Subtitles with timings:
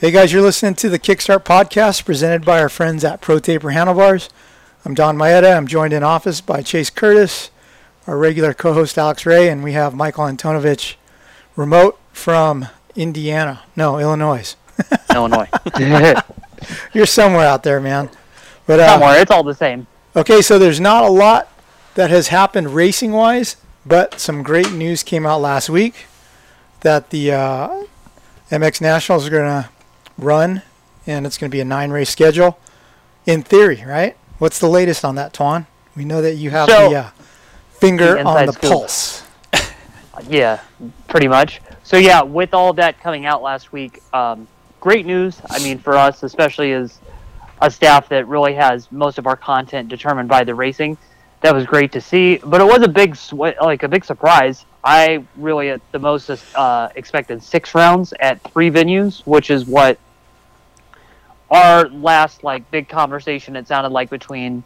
[0.00, 4.28] Hey guys, you're listening to the Kickstart podcast presented by our friends at ProTaper Handlebars.
[4.84, 5.56] I'm Don Maeda.
[5.56, 7.52] I'm joined in office by Chase Curtis,
[8.08, 10.96] our regular co-host Alex Ray, and we have Michael Antonovick
[11.54, 13.62] remote from Indiana.
[13.76, 14.56] No, Illinois.
[15.14, 15.48] Illinois.
[16.92, 18.10] you're somewhere out there, man.
[18.66, 19.86] But uh, somewhere, it's all the same.
[20.16, 21.48] Okay, so there's not a lot
[21.94, 26.06] that has happened racing-wise, but some great news came out last week
[26.80, 27.84] that the uh,
[28.50, 29.68] MX Nationals are going to
[30.18, 30.62] run,
[31.06, 32.58] and it's going to be a nine race schedule.
[33.26, 34.16] In theory, right?
[34.38, 35.66] What's the latest on that, Twan?
[35.96, 37.10] We know that you have so, the uh,
[37.70, 38.70] finger the on the scoop.
[38.70, 39.26] pulse.
[40.28, 40.60] yeah,
[41.08, 41.60] pretty much.
[41.82, 44.46] So yeah, with all that coming out last week, um,
[44.80, 45.40] great news.
[45.48, 46.98] I mean, for us, especially as
[47.62, 50.98] a staff that really has most of our content determined by the racing,
[51.40, 52.38] that was great to see.
[52.44, 56.90] But it was a big, like a big surprise I really at the most uh,
[56.94, 59.98] expected six rounds at three venues, which is what
[61.50, 64.64] our last like big conversation it sounded like between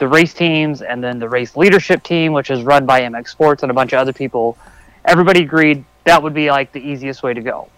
[0.00, 3.62] the race teams and then the race leadership team, which is run by MX Sports
[3.62, 4.56] and a bunch of other people.
[5.04, 7.68] Everybody agreed that would be like the easiest way to go.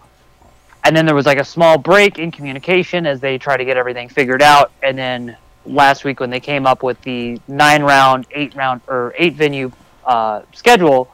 [0.85, 3.77] And then there was like a small break in communication as they try to get
[3.77, 4.71] everything figured out.
[4.81, 9.13] And then last week when they came up with the nine round, eight round, or
[9.17, 9.71] eight venue
[10.05, 11.13] uh, schedule,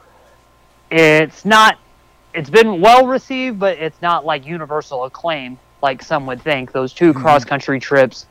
[0.90, 1.78] it's not
[2.32, 6.72] it's been well received, but it's not like universal acclaim like some would think.
[6.72, 7.20] Those 2 mm-hmm.
[7.20, 8.26] cross country trips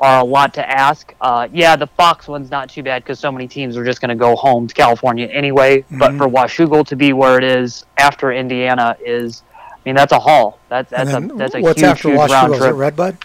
[0.00, 1.14] are a lot to ask.
[1.20, 4.08] Uh, yeah, the Fox one's not too bad because so many teams are just going
[4.08, 5.82] to go home to California anyway.
[5.82, 5.98] Mm-hmm.
[5.98, 10.18] But for Washougal to be where it is after Indiana is, I mean, that's a
[10.18, 10.58] haul.
[10.68, 12.30] That's that's a that's a what's huge, after huge Washougal?
[12.30, 12.60] round trip.
[12.60, 13.16] Is it Redbud?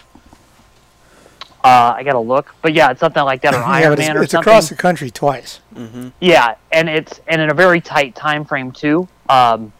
[1.64, 4.30] Uh, I gotta look, but yeah, it's something like that or yeah, Ironman or it's
[4.30, 4.48] something.
[4.48, 5.60] across the country twice.
[5.74, 6.10] Mm-hmm.
[6.20, 9.08] Yeah, and it's and in a very tight time frame too.
[9.28, 9.72] Um,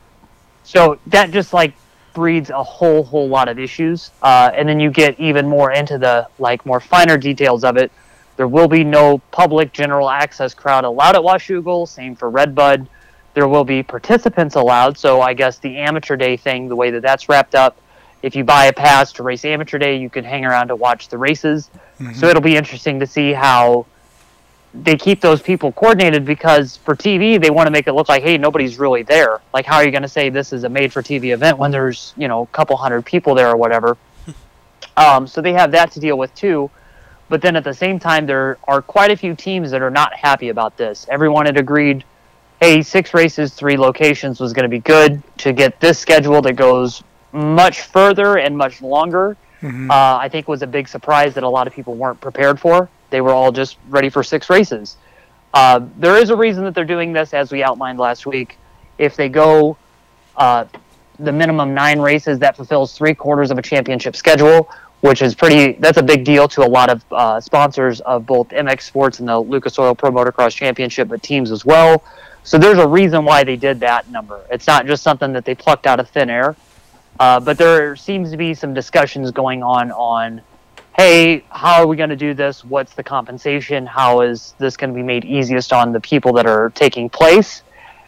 [0.65, 1.75] so that just like
[2.15, 5.99] breeds a whole whole lot of issues, uh, and then you get even more into
[5.99, 7.91] the like more finer details of it.
[8.37, 11.89] There will be no public general access crowd allowed at Washougal.
[11.89, 12.87] Same for Redbud.
[13.35, 14.97] There will be participants allowed.
[14.97, 17.77] So I guess the amateur day thing, the way that that's wrapped up
[18.23, 21.09] if you buy a pass to race amateur day, you can hang around to watch
[21.09, 21.71] the races.
[22.01, 22.15] Mm-hmm.
[22.15, 23.87] So it'll be interesting to see how
[24.75, 28.23] they keep those people coordinated because for TV they want to make it look like
[28.23, 29.41] hey nobody's really there.
[29.53, 31.71] Like how are you going to say this is a made for TV event when
[31.71, 33.97] there's you know a couple hundred people there or whatever?
[34.97, 36.71] um, so they have that to deal with too.
[37.31, 40.15] But then at the same time there are quite a few teams that are not
[40.15, 41.07] happy about this.
[41.11, 42.05] Everyone had agreed,
[42.61, 46.55] hey six races, three locations was going to be good to get this schedule that
[46.55, 47.03] goes
[47.33, 49.37] much further and much longer.
[49.63, 49.91] Mm-hmm.
[49.91, 52.89] Uh, I think was a big surprise that a lot of people weren't prepared for.
[53.11, 54.97] They were all just ready for six races.
[55.55, 58.59] Uh, there is a reason that they're doing this, as we outlined last week.
[58.99, 59.77] If they go
[60.37, 60.67] uh,
[61.19, 64.71] the minimum nine races, that fulfills three quarters of a championship schedule,
[65.01, 65.73] which is pretty.
[65.73, 69.29] That's a big deal to a lot of uh, sponsors of both MX Sports and
[69.29, 72.03] the Lucas Oil Pro Motocross Championship, but teams as well.
[72.45, 74.41] So there's a reason why they did that number.
[74.51, 76.57] It's not just something that they plucked out of thin air.
[77.21, 80.41] Uh, but there seems to be some discussions going on on,
[80.99, 82.65] hey, how are we going to do this?
[82.65, 83.87] What's the compensation?
[83.87, 87.63] How is this going to be made easiest on the people that are taking place?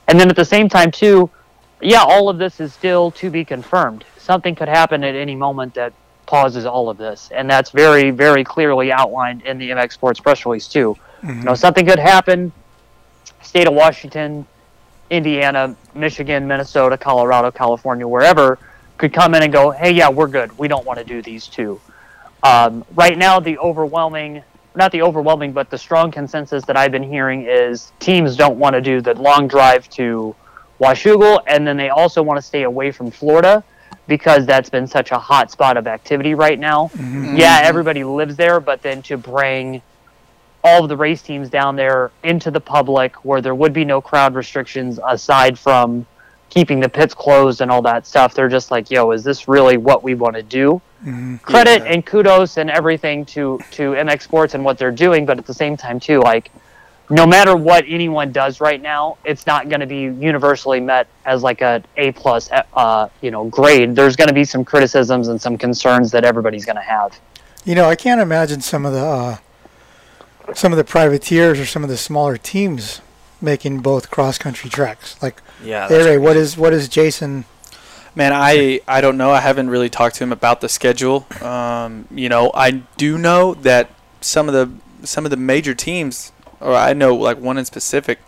[0.09, 1.31] And then at the same time, too,
[1.81, 4.05] yeah, all of this is still to be confirmed.
[4.19, 5.93] Something could happen at any moment that
[6.27, 10.45] pauses all of this, and that's very, very clearly outlined in the MX Sports press
[10.45, 10.97] release too.
[11.23, 11.39] Mm-hmm.
[11.39, 12.51] You know, something could happen.
[13.41, 14.45] State of Washington,
[15.11, 18.59] Indiana, Michigan, Minnesota, Colorado, California, wherever
[18.99, 20.57] could come in and go, hey, yeah, we're good.
[20.59, 21.81] We don't want to do these two.
[22.43, 24.43] Um, right now, the overwhelming,
[24.75, 28.75] not the overwhelming, but the strong consensus that I've been hearing is teams don't want
[28.75, 30.35] to do the long drive to
[30.81, 33.63] Washougal, and then they also want to stay away from Florida
[34.07, 36.91] because that's been such a hot spot of activity right now.
[36.95, 37.37] Mm-hmm.
[37.37, 39.83] Yeah, everybody lives there, but then to bring
[40.65, 44.01] all of the race teams down there into the public where there would be no
[44.01, 46.07] crowd restrictions aside from
[46.51, 48.35] keeping the pits closed and all that stuff.
[48.35, 50.83] They're just like, yo, is this really what we want to do?
[51.05, 51.37] Mm-hmm.
[51.37, 51.93] Credit yeah.
[51.93, 55.55] and kudos and everything to to MX Sports and what they're doing, but at the
[55.55, 56.51] same time too, like
[57.09, 61.43] no matter what anyone does right now, it's not going to be universally met as
[61.43, 63.97] like a A plus, uh, you know, grade.
[63.97, 67.19] There's going to be some criticisms and some concerns that everybody's going to have.
[67.65, 69.37] You know, I can't imagine some of the uh,
[70.55, 73.01] some of the privateers or some of the smaller teams
[73.41, 75.21] making both cross country treks.
[75.23, 75.89] Like, Yeah.
[75.89, 76.41] hey that's Ray, what crazy.
[76.43, 77.45] is what is Jason?
[78.15, 79.31] Man, I I don't know.
[79.31, 81.27] I haven't really talked to him about the schedule.
[81.43, 83.91] Um, you know, I do know that
[84.21, 88.19] some of the some of the major teams, or I know like one in specific,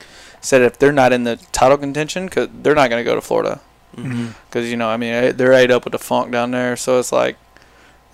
[0.41, 3.21] said if they're not in the title contention, cause they're not going to go to
[3.21, 3.61] Florida.
[3.97, 4.29] Mm-hmm.
[4.49, 6.99] Because you know, I mean, eh, they're ate up with the funk down there, so
[6.99, 7.37] it's like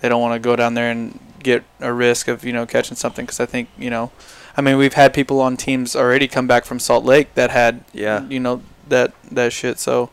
[0.01, 2.97] they don't want to go down there and get a risk of you know catching
[2.97, 3.25] something.
[3.25, 4.11] Because I think you know,
[4.59, 7.81] I mean, we've had people on teams already come back from Salt Lake that had
[7.93, 8.25] Yeah.
[8.27, 9.79] you know that that shit.
[9.79, 10.09] So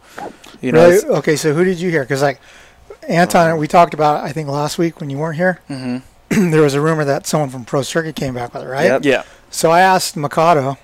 [0.60, 1.04] you know, Really?
[1.18, 2.02] Okay, so who did you hear?
[2.04, 2.38] Because like
[3.08, 5.58] Anton, we talked about I think last week when you weren't here.
[5.68, 6.02] mhm.
[6.28, 8.84] there was a rumor that someone from Pro Circuit came back with it, right?
[8.84, 9.04] Yep.
[9.04, 10.76] yeah, So I asked McAdoo,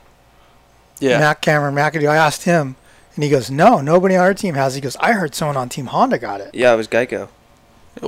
[0.98, 1.20] yeah.
[1.20, 2.74] Matt Cameron McAdoo, I asked him,
[3.14, 5.68] and he goes, "No, nobody on our team has." He goes, "I heard someone on
[5.68, 7.28] Team Honda got it." Yeah, it was Geico.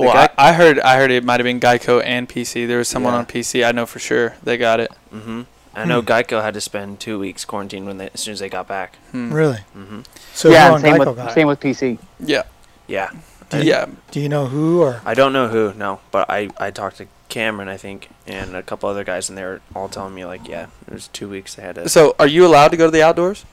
[0.00, 2.66] Well, guy- I, I heard I heard it might have been Geico and PC.
[2.66, 3.18] There was someone Yeah.
[3.20, 3.64] on PC.
[3.66, 4.90] I know for sure they got it.
[5.12, 5.42] Mm-hmm.
[5.76, 6.06] I know Hmm.
[6.08, 8.96] Geico had to spend two weeks quarantine when they as soon as they got back.
[9.12, 9.32] Hmm.
[9.32, 9.58] Really?
[9.76, 10.00] Mm-hmm.
[10.34, 11.98] So yeah, who and on same Geico with same with PC.
[12.20, 12.42] Yeah,
[12.86, 13.10] Yeah.
[13.52, 13.86] yeah.
[14.10, 15.00] Do you know who or?
[15.04, 18.62] I don't know who, no, but I, I talked to Cameron, I think, and a
[18.62, 21.54] couple other guys, and they were all telling me, like, yeah, it was two weeks
[21.56, 21.88] they had to.
[21.88, 23.44] So, are you allowed to go to the outdoors?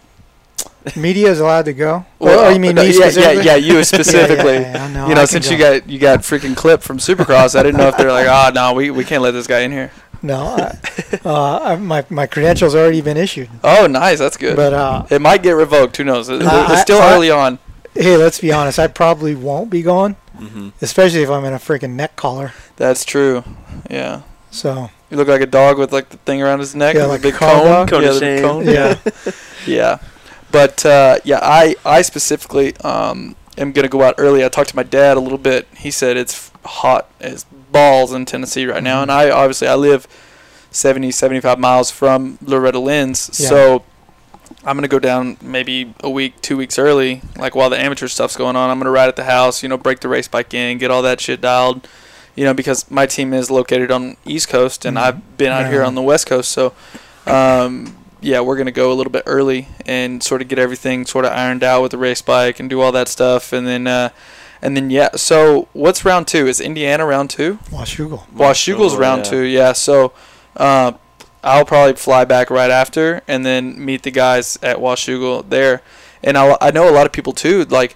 [0.95, 2.05] Media is allowed to go.
[2.19, 3.45] Well, oh, you mean no, me yeah, yeah, specifically?
[3.45, 4.53] yeah, you specifically.
[4.53, 6.97] Yeah, yeah, yeah, no, you know, since can you got you got freaking clip from
[6.97, 9.59] Supercross, I didn't know if they're like, oh no, we, we can't let this guy
[9.59, 9.91] in here.
[10.23, 10.77] No, I,
[11.25, 13.49] uh, I, my my credentials already been issued.
[13.63, 14.55] Oh, nice, that's good.
[14.55, 15.97] But uh, it might get revoked.
[15.97, 16.29] Who knows?
[16.29, 17.57] It- I- it's still I- early on.
[17.95, 18.77] hey, let's be honest.
[18.79, 20.69] I probably won't be going, mm-hmm.
[20.81, 22.53] especially if I'm in a freaking neck collar.
[22.75, 23.43] That's true.
[23.89, 24.21] Yeah.
[24.51, 27.09] So You look like a dog with like the thing around his neck, Yeah, with
[27.11, 27.65] like a big cone.
[27.65, 27.89] dog?
[27.89, 28.47] Cone yeah, of the big shame.
[28.47, 28.65] cone.
[28.67, 29.31] yeah,
[29.65, 29.97] Yeah.
[30.51, 34.43] But uh, yeah, I I specifically um, am gonna go out early.
[34.43, 35.67] I talked to my dad a little bit.
[35.75, 39.03] He said it's hot as balls in Tennessee right now, Mhm.
[39.03, 40.07] and I obviously I live
[40.71, 43.49] 70, 75 miles from Loretta Lynn's, Yeah.
[43.49, 43.83] so
[44.65, 48.35] I'm gonna go down maybe a week, two weeks early, like while the amateur stuff's
[48.35, 48.69] going on.
[48.69, 51.01] I'm gonna ride at the house, you know, break the race bike in, get all
[51.01, 51.87] that shit dialed,
[52.35, 55.01] you know, because my team is located on East Coast and Mhm.
[55.01, 56.73] I've been out here on the West Coast, so
[57.25, 61.25] um, yeah, we're gonna go a little bit early and sort of get everything sort
[61.25, 64.09] of ironed out with the race bike and do all that stuff, and then uh,
[64.61, 65.09] and then yeah.
[65.15, 66.47] So what's round two?
[66.47, 67.55] Is Indiana round two?
[67.69, 68.27] Washougal.
[68.29, 69.73] Washougal's round two, yeah.
[69.73, 70.13] So
[70.55, 70.93] uh,
[71.43, 75.81] I'll probably fly back right after and then meet the guys at Washougal there.
[76.23, 77.65] And I I know a lot of people too.
[77.65, 77.95] Like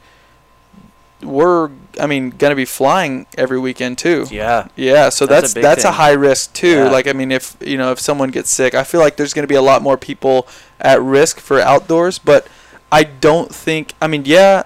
[1.25, 1.69] we're
[1.99, 4.25] I mean gonna be flying every weekend too.
[4.29, 4.67] Yeah.
[4.75, 6.77] Yeah, so That's that's a that's a, high risk too.
[6.77, 6.89] Yeah.
[6.89, 9.43] Like I mean, if you know if someone gets sick, I feel like there's going
[9.43, 10.47] to be a lot more people
[10.79, 12.19] at risk for outdoors.
[12.19, 12.47] But
[12.91, 13.93] I don't think.
[14.01, 14.63] I mean, yeah,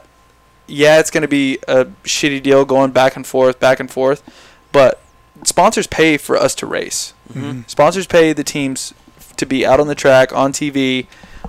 [0.68, 4.24] yeah, it's going to be a shitty deal going back and forth, back and forth.
[4.72, 5.02] But
[5.44, 7.14] sponsors pay for us to race.
[7.34, 7.62] Mm-hmm.
[7.68, 8.94] Sponsors pay the teams
[9.38, 11.08] to be out on the track, on TV,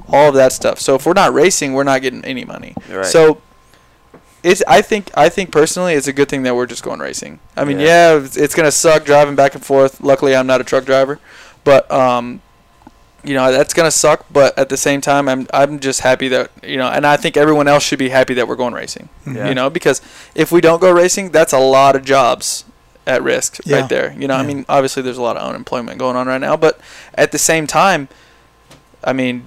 [0.09, 0.79] all of that stuff.
[0.79, 2.75] So if we're not racing, we're not getting any money.
[2.89, 3.05] Right.
[3.05, 3.41] So
[4.43, 7.39] it's I think I think personally it's a good thing that we're just going racing.
[7.57, 8.13] I mean, Yeah.
[8.17, 10.01] yeah, it's, it's gonna suck driving back and forth.
[10.01, 11.19] Luckily, I'm not a truck driver,
[11.65, 12.41] but um,
[13.23, 14.25] you know that's gonna suck.
[14.31, 17.37] But at the same time, I'm I'm just happy that you know, and I think
[17.37, 19.09] everyone else should be happy that we're going racing.
[19.27, 19.49] Yeah.
[19.49, 20.01] You know, because
[20.35, 22.65] if we don't go racing, that's a lot of jobs
[23.07, 23.81] at risk Yeah.
[23.81, 24.15] right there.
[24.19, 26.79] You know, I mean, obviously there's a lot of unemployment going on right now, but
[27.15, 28.09] at the same time,
[29.03, 29.47] I mean,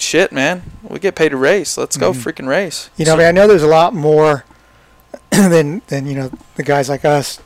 [0.00, 1.76] shit, man, we get paid to race.
[1.78, 2.16] Let's go Mhm.
[2.22, 2.90] freaking race.
[2.96, 4.44] You know, I mean, I know there's a lot more
[5.30, 7.40] than than you know the guys like us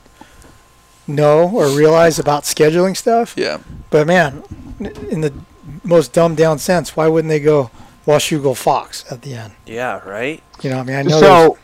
[1.07, 3.35] know or realize about scheduling stuff.
[3.37, 3.59] Yeah.
[3.91, 4.43] But man,
[5.11, 5.33] in the
[5.85, 7.71] most dumbed down sense, why wouldn't they go
[8.07, 9.53] Washougal Fox at the end?
[9.67, 10.43] Yeah, right?
[10.63, 11.21] You know, I mean, I know.
[11.21, 11.59] So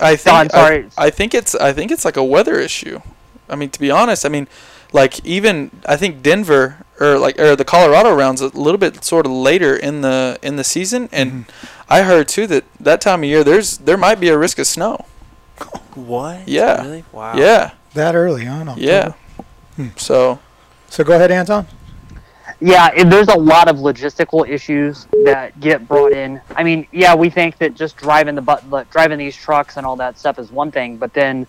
[0.00, 0.86] I think sorry.
[0.98, 3.00] I, I think it's I think it's like a weather issue.
[3.48, 4.46] I mean, to be honest, I mean,
[4.92, 9.26] like even I think Denver or like or the Colorado rounds a little bit sort
[9.26, 11.50] of later in the in the season, and Mhm.
[11.88, 14.66] I heard too that that time of year there's there might be a risk of
[14.66, 15.06] snow.
[15.94, 16.46] What?
[16.48, 16.82] Yeah.
[16.82, 17.04] Really?
[17.12, 17.36] Wow.
[17.36, 18.68] Yeah, that early, on.
[18.68, 19.12] in yeah.
[19.76, 19.88] Hmm.
[19.96, 20.38] So
[20.88, 21.66] So go ahead, Anton.
[22.62, 26.40] Yeah, there's a lot of logistical issues that get brought in.
[26.56, 29.96] I mean, yeah, we think that just driving the but driving these trucks and all
[29.96, 31.46] that stuff is one thing, but then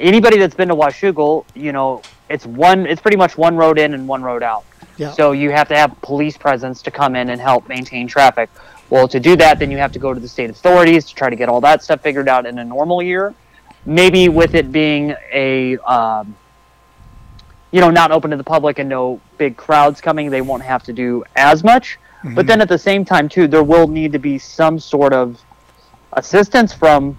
[0.00, 3.94] anybody that's been to Washougal, you know, it's one it's pretty much one road in
[3.94, 4.64] and one road out.
[4.96, 5.12] Yeah.
[5.12, 8.50] So you have to have police presence to come in and help maintain traffic.
[8.90, 11.30] Well, to do that, then you have to go to the state authorities to try
[11.30, 13.34] to get all that stuff figured out in a normal year.
[13.86, 16.34] Maybe with it being a um,
[17.70, 20.82] you know, not open to the public and no big crowds coming, they won't have
[20.84, 21.98] to do as much.
[22.34, 25.40] But then at the same time, too, there will need to be some sort of
[26.14, 27.16] assistance from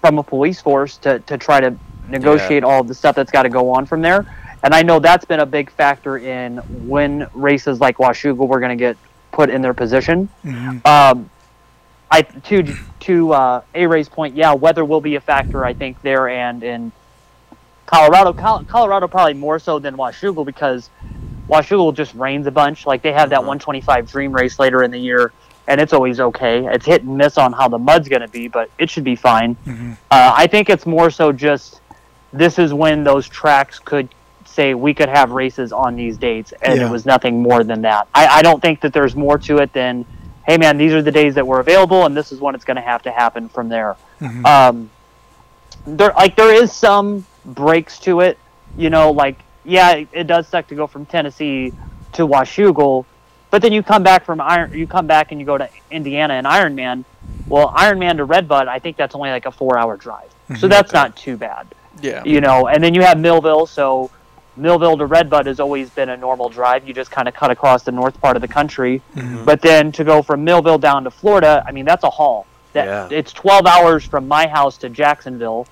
[0.00, 1.76] from a police force to, to try to
[2.10, 4.26] negotiate all the stuff that's got to go on from there.
[4.62, 6.56] And I know that's been a big factor in
[6.88, 8.96] when races like Washougal were going to get
[9.30, 10.28] put in their position.
[10.84, 11.30] Um,
[12.10, 15.64] I to to uh, A Ray's point, yeah, weather will be a factor.
[15.64, 16.90] I think there and in
[17.86, 20.90] Colorado, Col- Colorado probably more so than Washougal because
[21.48, 22.86] Washougal just rains a bunch.
[22.86, 25.32] Like they have that 125 Dream race later in the year,
[25.68, 26.66] and it's always okay.
[26.66, 29.14] It's hit and miss on how the mud's going to be, but it should be
[29.16, 29.56] fine.
[30.10, 31.80] Uh, I think it's more so just
[32.32, 34.08] this is when those tracks could
[34.44, 36.86] say we could have races on these dates, and Yeah.
[36.86, 38.08] it was nothing more than that.
[38.14, 40.04] I, I don't think that there's more to it than,
[40.46, 42.76] hey man, these are the days that were available, and this is when it's going
[42.76, 43.96] to have to happen from there.
[44.44, 44.90] Um,
[45.86, 48.38] there, like there is some breaks to it,
[48.76, 51.72] you know, like yeah, it, it does suck to go from Tennessee
[52.14, 53.04] to Washougal,
[53.50, 56.34] but then you come back from Iron, you come back and you go to Indiana
[56.34, 57.04] and Ironman.
[57.46, 61.16] Well, Ironman to Redbud, I think that's only like a four-hour drive, so that's not
[61.16, 61.66] too bad
[62.00, 62.22] Yeah.
[62.24, 63.66] you know, and then you have Millville.
[63.66, 64.10] So
[64.56, 66.86] Millville to Redbud has always been a normal drive.
[66.86, 69.02] You just kind of cut across the north part of the country.
[69.14, 69.44] Mm-hmm.
[69.44, 72.46] But then to go from Millville down to Florida, I mean, that's a haul.
[72.72, 73.18] That Yeah.
[73.18, 75.66] it's 12 hours from my house to Jacksonville,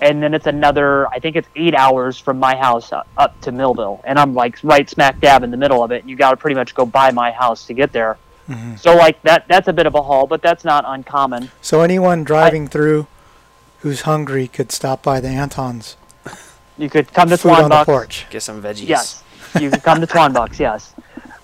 [0.00, 1.08] and then it's another.
[1.08, 4.58] I think it's eight hours from my house up, up to Millville, and I'm like
[4.62, 6.04] right smack dab in the middle of it.
[6.04, 8.16] You got to pretty much go by my house to get there.
[8.48, 8.76] Mm-hmm.
[8.76, 11.50] So like that, that's a bit of a haul, but that's not uncommon.
[11.62, 13.08] So anyone driving through
[13.86, 15.96] who's hungry could stop by the Anton's
[16.78, 18.26] You could come to food on the porch.
[18.30, 18.88] Get some veggies.
[18.88, 19.22] Yes,
[19.60, 20.58] you could come to Twanbucks.
[20.66, 20.92] Yes,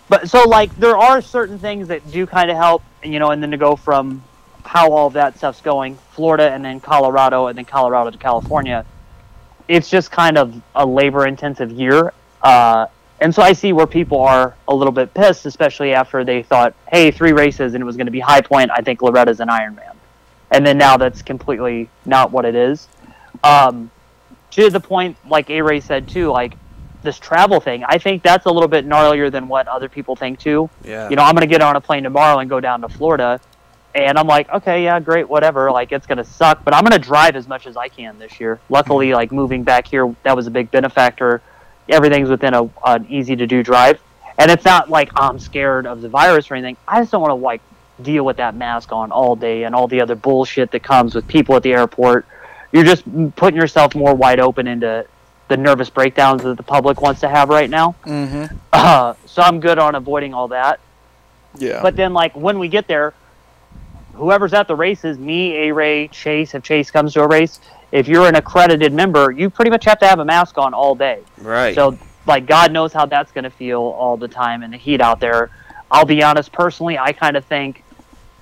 [0.09, 3.41] but so like there are certain things that do kind of help, you know, and
[3.41, 4.25] then to go from
[4.65, 8.85] how all of that stuff's going, Florida and then Colorado and then Colorado to California,
[9.69, 12.87] it's just kind of a labor-intensive year, uh,
[13.23, 16.75] and so I see where people are a little bit pissed, especially after they thought,
[16.91, 18.73] hey, three races and it was going to be High Point.
[18.73, 19.92] I think Loretta's an Ironman,
[20.53, 22.87] and then now that's completely not what it is.
[23.43, 23.91] Um,
[24.53, 26.57] to the point, like A Ray said too, like
[27.03, 30.39] this travel thing, I think that's a little bit gnarlier than what other people think
[30.39, 30.71] too.
[30.85, 31.09] Yeah.
[31.09, 33.41] You know, I'm gonna get on a plane tomorrow and go down to Florida,
[33.95, 35.73] and I'm like, okay, yeah, great, whatever.
[35.73, 38.61] Like it's gonna suck, but I'm gonna drive as much as I can this year.
[38.69, 41.41] Luckily, like moving back here, that was a big benefactor.
[41.89, 44.01] Everything's within a an easy to do drive,
[44.39, 46.77] and it's not like I'm scared of the virus or anything.
[46.87, 47.63] I just don't want to like
[48.01, 51.27] deal with that mask on all day and all the other bullshit that comes with
[51.29, 52.27] people at the airport.
[52.73, 53.05] You're just
[53.37, 55.07] putting yourself more wide open into
[55.49, 57.95] the nervous breakdowns that the public wants to have right now.
[58.05, 58.57] Mm-hmm.
[58.73, 60.81] Uh, so I'm good on avoiding all that.
[61.59, 61.83] Yeah.
[61.83, 63.13] But then, like when we get there,
[64.15, 68.09] whoever's at the races, me, A Ray, Chase, if Chase comes to a race, if
[68.09, 71.21] you're an accredited member, you pretty much have to have a mask on all day.
[71.39, 71.75] Right.
[71.75, 75.03] So, like, God knows how that's going to feel all the time in the heat
[75.03, 75.51] out there.
[75.93, 77.85] I'll be honest, personally, I kind of think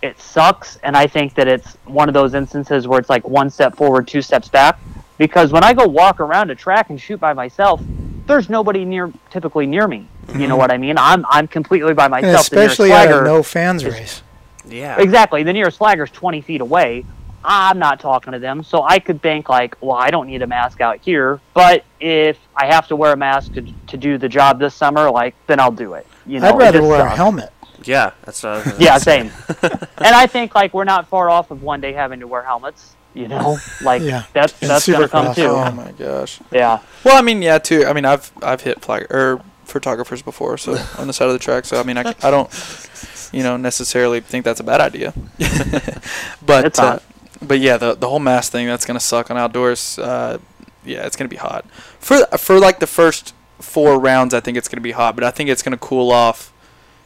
[0.02, 3.50] it sucks, and I think that it's one of those instances where it's like one
[3.50, 4.78] step forward, two steps back.
[5.19, 7.83] Because when I go walk around a track and shoot by myself,
[8.26, 10.07] there's nobody near, typically near me.
[10.28, 10.57] You know mm-hmm.
[10.59, 10.97] what I mean?
[10.97, 12.49] I'm I'm completely by myself.
[12.49, 14.23] The especially at a no fans is- race.
[14.66, 15.00] yeah.
[15.00, 15.42] Exactly.
[15.42, 17.04] The nearest flagger's 20 feet away.
[17.45, 20.47] I'm not talking to them, so I could think like, well, I don't need a
[20.47, 21.40] mask out here.
[21.54, 25.11] But if I have to wear a mask to, to do the job this summer,
[25.11, 26.07] like, then I'll do it.
[26.30, 27.52] You know, I'd rather just wear a helmet.
[27.84, 28.12] Yeah.
[28.25, 29.30] That's what I Yeah, same.
[29.62, 32.94] and I think like we're not far off of one day having to wear helmets.
[33.14, 34.22] You know, like Yeah.
[34.32, 35.34] that's And that's gonna come Supercross.
[35.34, 35.46] too.
[35.49, 36.38] Oh my gosh.
[36.52, 36.78] Yeah.
[37.04, 37.84] Well, I mean, yeah, too.
[37.84, 41.38] I mean, I've I've hit flag or photographers before, so on the side of the
[41.40, 41.64] track.
[41.64, 42.49] So I mean, I, I don't,
[43.32, 45.12] you know, necessarily think that's a bad idea.
[46.46, 47.00] but It's uh,
[47.42, 49.99] but yeah, the the whole mask thing that's gonna suck on outdoors.
[49.99, 50.38] Uh,
[50.84, 51.64] yeah, it's gonna be hot
[51.99, 54.35] for for like the first four rounds.
[54.35, 56.52] I think it's gonna be hot, but I think it's gonna cool off.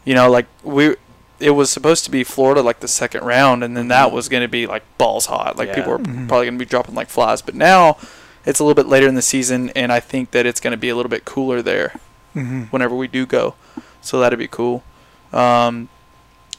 [0.04, 0.96] You know, like we.
[1.40, 4.42] It was supposed to be Florida like the second round, and then that was going
[4.42, 5.58] to be like balls hot.
[5.58, 5.74] Like Yeah.
[5.74, 7.42] people were probably going to be dropping like flies.
[7.42, 7.98] But now
[8.46, 10.76] it's a little bit later in the season, and I think that it's going to
[10.78, 11.94] be a little bit cooler there
[12.34, 13.56] hmm whenever we do go.
[14.00, 14.84] So that'd be cool.
[15.32, 15.88] Um,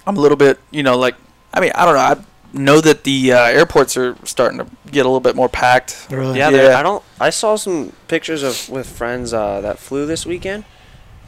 [0.06, 1.16] I'm a little bit, you know, like
[1.54, 2.02] I mean, I don't know.
[2.02, 2.18] I
[2.55, 6.07] know that the uh, airports are starting to get a little bit more packed.
[6.09, 6.38] Really?
[6.39, 6.79] Yeah, Yeah.
[6.79, 7.03] I don't.
[7.19, 10.63] I saw some pictures of with friends uh, that flew this weekend,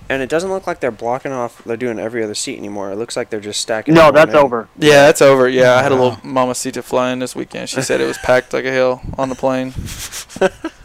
[0.09, 1.63] and it doesn't look like they're blocking off.
[1.63, 2.91] They're doing every other seat anymore.
[2.91, 3.93] It looks like they're just stacking.
[3.93, 4.37] No, that's in.
[4.37, 4.67] over.
[4.77, 5.47] Yeah, that's over.
[5.47, 6.01] Yeah, I had a Wow.
[6.03, 7.69] little mamacita fly in this weekend.
[7.69, 9.73] She said it was packed like a hill on the plane.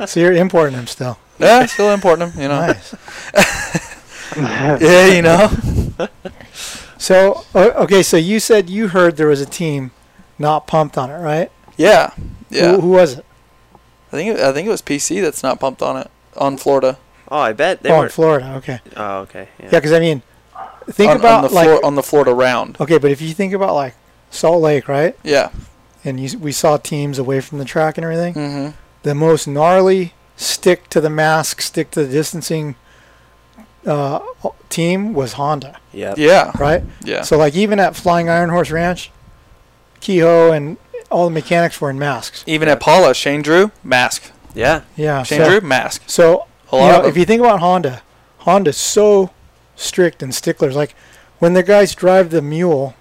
[0.06, 1.18] So you're importing them still.
[1.38, 2.66] Yeah, still importing them, you know.
[2.66, 2.94] Nice.
[4.36, 6.08] Yeah, you know.
[6.98, 9.90] So okay, so you said you heard there was a team
[10.42, 11.50] not pumped on it, right?
[11.78, 12.76] Yeah, Who, yeah.
[12.78, 13.24] who was it?
[14.12, 16.98] I think it, I think it was PC that's not pumped on it on Florida.
[17.28, 18.04] Oh, I bet they oh, were.
[18.04, 18.54] in Florida.
[18.56, 18.80] Okay.
[18.94, 19.48] oh, okay.
[19.58, 19.64] Yeah.
[19.72, 20.20] Yeah, because I mean,
[20.90, 22.76] think on, about on the like Flor- on the Florida round.
[22.78, 23.94] okay, but if you think about like
[24.30, 25.16] Salt Lake, right?
[25.22, 25.50] Yeah.
[26.04, 28.34] And you, we saw teams away from the track and everything.
[28.34, 28.76] Mm-hmm.
[29.04, 32.74] The most gnarly stick to the mask, stick to the distancing
[33.86, 34.20] uh,
[34.68, 36.14] team was Honda, Yeah.
[36.16, 36.52] Yeah.
[36.58, 36.82] right?
[37.02, 37.22] Yeah.
[37.22, 39.10] So like even at Flying Iron Horse Ranch,
[40.02, 40.76] Kehoe and
[41.10, 42.44] all the mechanics were in masks.
[42.46, 44.30] Even at Pala, Shane Drew mask.
[44.54, 44.82] Yeah.
[44.96, 45.22] Yeah.
[45.22, 46.02] Shane so, Drew mask.
[46.06, 48.02] So A you lot know, of if you think about Honda,
[48.38, 49.30] Honda's so
[49.76, 50.76] strict and sticklers.
[50.76, 50.94] Like
[51.38, 52.94] when the guys drive the Mule,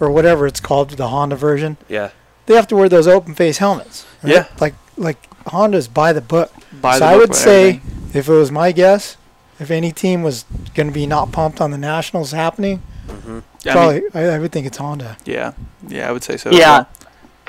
[0.00, 2.10] or whatever it's called, the Honda version, Yeah.
[2.46, 4.04] they have to wear those open face helmets.
[4.22, 4.32] right?
[4.32, 4.46] Yeah.
[4.60, 5.18] Like like
[5.48, 6.52] Honda's by the book.
[6.80, 8.10] By so the I book would say, everything.
[8.14, 9.16] if it was my guess,
[9.60, 10.44] if any team was
[10.74, 12.82] going to be not pumped on the nationals happening,
[13.12, 13.68] Mm-hmm.
[13.68, 15.16] I probably mean, I, I would think it's Honda.
[15.24, 15.52] yeah.
[15.88, 16.50] Yeah, I would say so.
[16.50, 16.84] Yeah.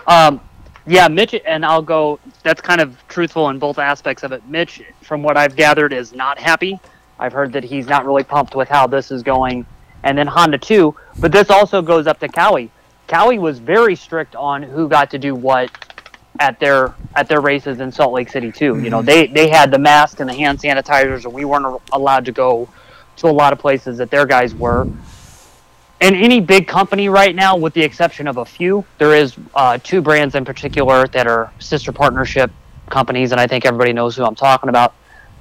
[0.07, 0.27] well.
[0.27, 0.41] Um,
[0.85, 2.19] yeah, Mitch, and I'll go.
[2.43, 4.45] That's kind of truthful in both aspects of it.
[4.47, 6.79] Mitch, from what I've gathered, is not happy.
[7.19, 9.65] I've heard that he's not really pumped with how this is going,
[10.03, 10.95] and then Honda too.
[11.19, 12.69] But this also goes up to Kawi.
[13.07, 15.71] Kawi was very strict on who got to do what
[16.39, 18.81] at their at their races in Salt Lake City too.
[18.81, 22.25] You know, they they had the mask and the hand sanitizers, and we weren't allowed
[22.25, 22.67] to go
[23.17, 24.87] to a lot of places that their guys were.
[26.03, 29.77] And any big company right now, with the exception of a few, there is uh,
[29.81, 32.51] two brands in particular that are sister partnership
[32.89, 34.93] companies, and I think everybody knows who I'm talking about.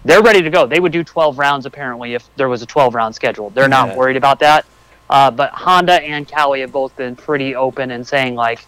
[0.04, 0.64] They're ready to go.
[0.66, 3.50] They would do 12 rounds apparently if there was a 12 round schedule.
[3.50, 3.96] They're not Yeah.
[3.96, 4.64] worried about that.
[5.10, 8.64] Uh, but Honda and Kawi have both been pretty open and saying like,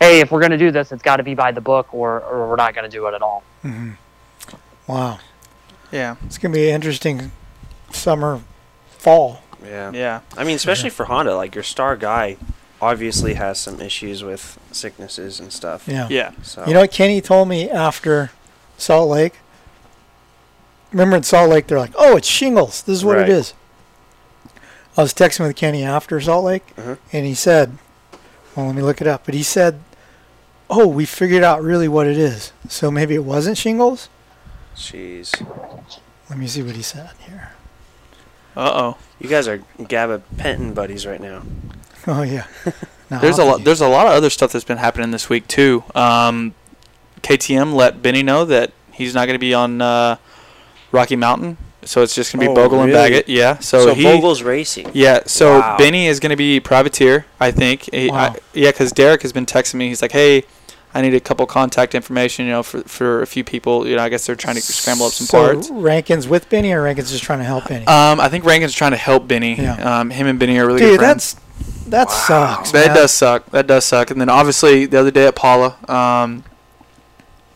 [0.00, 2.20] "Hey, if we're going to do this, it's got to be by the book, or,
[2.22, 3.42] or we're not going to do it at all."
[4.86, 5.18] Wow,
[5.92, 6.16] Yeah.
[6.24, 7.30] it's going to be an interesting
[7.92, 8.40] summer,
[8.88, 9.40] fall.
[9.64, 9.90] Yeah.
[9.92, 10.20] Yeah.
[10.36, 12.36] I mean, especially for Honda, like your star guy,
[12.82, 15.88] obviously has some issues with sicknesses and stuff.
[15.88, 16.06] Yeah.
[16.10, 16.32] Yeah.
[16.42, 16.66] So.
[16.66, 18.30] You know what Kenny told me after
[18.76, 19.34] Salt Lake?
[20.92, 22.82] Remember in Salt Lake, they're like, "Oh, it's shingles.
[22.82, 23.28] This is what Right.
[23.28, 23.54] it is."
[24.96, 26.98] I was texting with Kenny after Salt Lake, Mhm.
[27.12, 27.78] and he said,
[28.54, 29.80] "Well, let me look it up." But he said,
[30.70, 32.52] "Oh, we figured out really what it is.
[32.68, 34.08] So maybe it wasn't shingles."
[34.76, 35.32] Jeez.
[36.30, 37.52] Let me see what he said here.
[38.56, 38.98] Uh oh.
[39.20, 41.42] You guys are Gabba Penton buddies right now.
[42.06, 42.46] Oh yeah.
[43.10, 43.64] No, There's a I'll lot.
[43.64, 45.84] There's a lot of other stuff that's been happening this week too.
[45.94, 46.54] Um,
[47.22, 50.16] KTM let Benny know that he's not going to be on uh,
[50.90, 52.90] Rocky Mountain, so it's just going to be Oh, Bogle and?
[52.92, 53.28] Baggett.
[53.28, 53.58] Yeah.
[53.58, 54.04] So, So, he.
[54.04, 54.90] Bogle's racing.
[54.94, 55.20] Yeah.
[55.26, 55.76] So Wow.
[55.76, 57.26] Benny is going to be privateer.
[57.38, 57.90] I think.
[57.92, 58.36] He, I, Wow.
[58.54, 59.88] yeah, because Derek has been texting me.
[59.88, 60.44] He's like, "Hey,
[60.94, 62.46] I need a couple contact information.
[62.46, 63.86] You know, for for a few people.
[63.86, 66.72] You know, I guess they're trying to scramble up some so parts." Rankin's with Benny,
[66.72, 67.86] or Rankin's just trying to help Benny.
[67.86, 69.54] Um, I think Rankin's trying to help Benny.
[69.56, 70.00] Yeah.
[70.00, 71.34] Um, him and Benny are really Dude, good friends.
[71.34, 71.40] that's
[71.88, 72.70] that sucks.
[72.72, 72.96] That man.
[72.96, 73.50] does suck.
[73.50, 74.10] That does suck.
[74.10, 76.44] And then obviously the other day at Pala, um,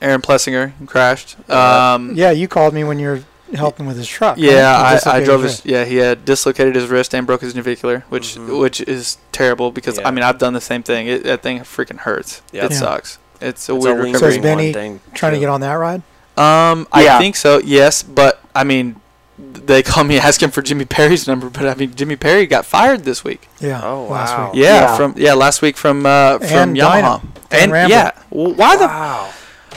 [0.00, 1.36] Aaron Plessinger crashed.
[1.50, 3.20] Um, Yeah, you called me when you were
[3.54, 4.36] helping with his truck.
[4.38, 5.66] yeah, He I, I drove his his.
[5.66, 8.60] Yeah, he had dislocated his wrist and broke his navicular, which Mhm.
[8.60, 10.06] which is terrible because Yeah.
[10.06, 11.06] I mean I've done the same thing.
[11.08, 12.42] It, that thing freaking hurts.
[12.52, 12.66] Yeah.
[12.66, 12.78] It Yeah.
[12.78, 13.18] sucks.
[13.40, 14.40] It's a It's weird a lean So is recovery.
[14.42, 15.00] Benny one thing.
[15.14, 16.02] trying to get on that ride.
[16.36, 17.16] Um, Yeah.
[17.16, 17.60] I think so.
[17.64, 18.96] Yes, but I mean,
[19.38, 23.04] they call me asking for Jimmy Perry's number, but I mean Jimmy Perry got fired
[23.04, 23.48] this week.
[23.60, 23.80] Yeah.
[23.84, 24.50] Oh, last wow.
[24.52, 24.62] week.
[24.62, 24.96] Yeah, Yeah.
[24.96, 27.20] from yeah last week from uh, from And Yamaha.
[27.20, 27.22] Dyno.
[27.50, 29.30] Dan And yeah, w- why the Wow.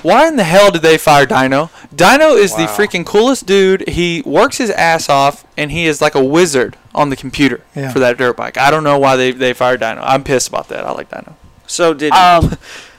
[0.04, 1.70] Why in the hell did they fire Dino?
[1.96, 3.88] Dino is the freaking coolest dude.
[3.88, 7.92] He works his ass off, and he is like a wizard on the computer Yeah.
[7.92, 8.58] for that dirt bike.
[8.58, 10.02] I don't know why they, they fired Dino.
[10.02, 10.86] I'm pissed about that.
[10.88, 11.36] I like Dino.
[11.68, 12.58] So did Um,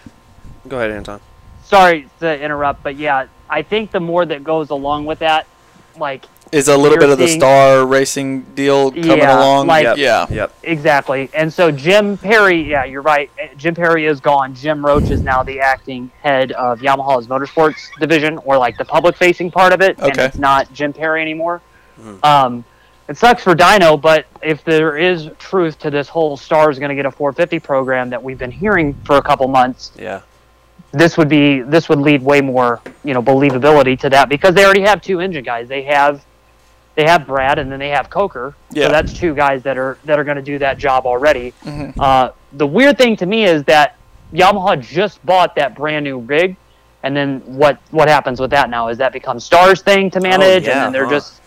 [0.68, 1.20] go ahead, Anton.
[1.64, 5.46] sorry to interrupt, but yeah, I think the more that goes along with that,
[5.98, 9.66] like Is a little bit of the seeing- star racing deal coming Yeah, along.
[9.68, 9.96] like- Yep.
[9.98, 10.26] yeah.
[10.28, 10.52] Yep.
[10.62, 11.30] exactly.
[11.34, 13.30] And so Jim Perry, yeah, you're right.
[13.56, 14.54] Jim Perry is gone.
[14.54, 19.50] Jim Roach is now the acting head of Yamaha's motorsports division, or like the public-facing
[19.50, 20.24] part of it, and Okay.
[20.26, 21.62] it's not Jim Perry anymore.
[22.02, 22.24] Mhm.
[22.24, 22.64] Um,
[23.08, 26.88] it sucks for Dino, but if there is truth to this whole Star is going
[26.90, 30.20] to get a 450 program that we've been hearing for a couple months, Yeah.
[30.92, 34.64] This would be this would lead way more you know believability to that because they
[34.64, 35.68] already have two engine guys.
[35.68, 36.24] They have
[36.94, 38.54] they have Brad and then they have Coker.
[38.70, 38.86] Yeah.
[38.86, 41.54] So that's two guys that are that are going to do that job already.
[41.64, 41.98] Mhm.
[41.98, 43.96] Uh, the weird thing to me is that
[44.32, 46.56] Yamaha just bought that brand new rig,
[47.02, 50.66] and then what what happens with that now is that becomes Stars thing to manage,
[50.66, 51.12] yeah, and then they're huh.
[51.12, 51.40] just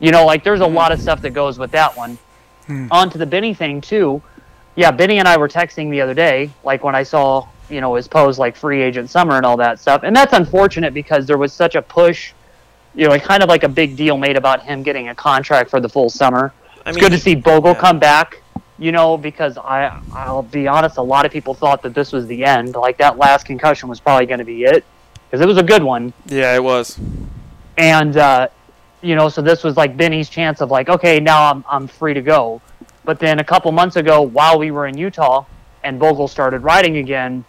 [0.00, 2.18] you know like there's a lot of stuff that goes with that one.
[2.66, 2.88] Hmm.
[2.90, 4.22] On to the Benny thing too.
[4.74, 7.96] Yeah, Benny and I were texting the other day, like when I saw you know
[7.96, 11.38] his pose like free agent summer and all that stuff, and that's unfortunate because there
[11.38, 12.32] was such a push,
[12.94, 15.80] you know, kind of like a big deal made about him getting a contract for
[15.80, 16.52] the full summer.
[16.86, 17.80] I It's good to see Bogle yeah.
[17.80, 18.40] come back,
[18.78, 22.28] you know, because I I'll be honest, a lot of people thought that this was
[22.28, 22.76] the end.
[22.76, 24.84] Like that last concussion was probably going to be it
[25.26, 26.12] because it was a good one.
[26.26, 26.96] Yeah, it was.
[27.76, 28.48] And uh,
[29.02, 32.14] you know, so this was like Benny's chance of like, okay, now I'm I'm free
[32.14, 32.62] to go.
[33.04, 35.44] But then a couple months ago, while we were in Utah
[35.82, 37.44] and Bogle started riding again,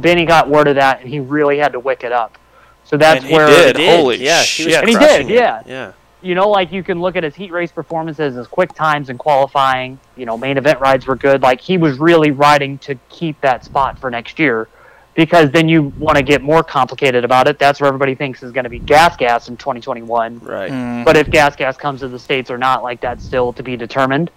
[0.00, 2.38] Benny got word of that and he really had to wick it up.
[2.84, 3.76] So that's And he where did.
[3.76, 4.00] He did.
[4.00, 4.66] Holy yeah, shit.
[4.66, 5.34] He was And he did, it.
[5.34, 5.62] yeah.
[5.66, 5.92] Yeah.
[6.20, 9.18] you know, like you can look at his heat race performances, his quick times and
[9.18, 9.98] qualifying.
[10.16, 11.42] You know, main event rides were good.
[11.42, 14.68] Like he was really riding to keep that spot for next year,
[15.14, 17.58] because then you want to get more complicated about it.
[17.58, 20.40] That's where everybody thinks is going to be GasGas in 2021.
[20.40, 20.70] Right.
[20.70, 21.04] Mm.
[21.04, 24.30] But if GasGas comes to the states or not, like that's still to be determined.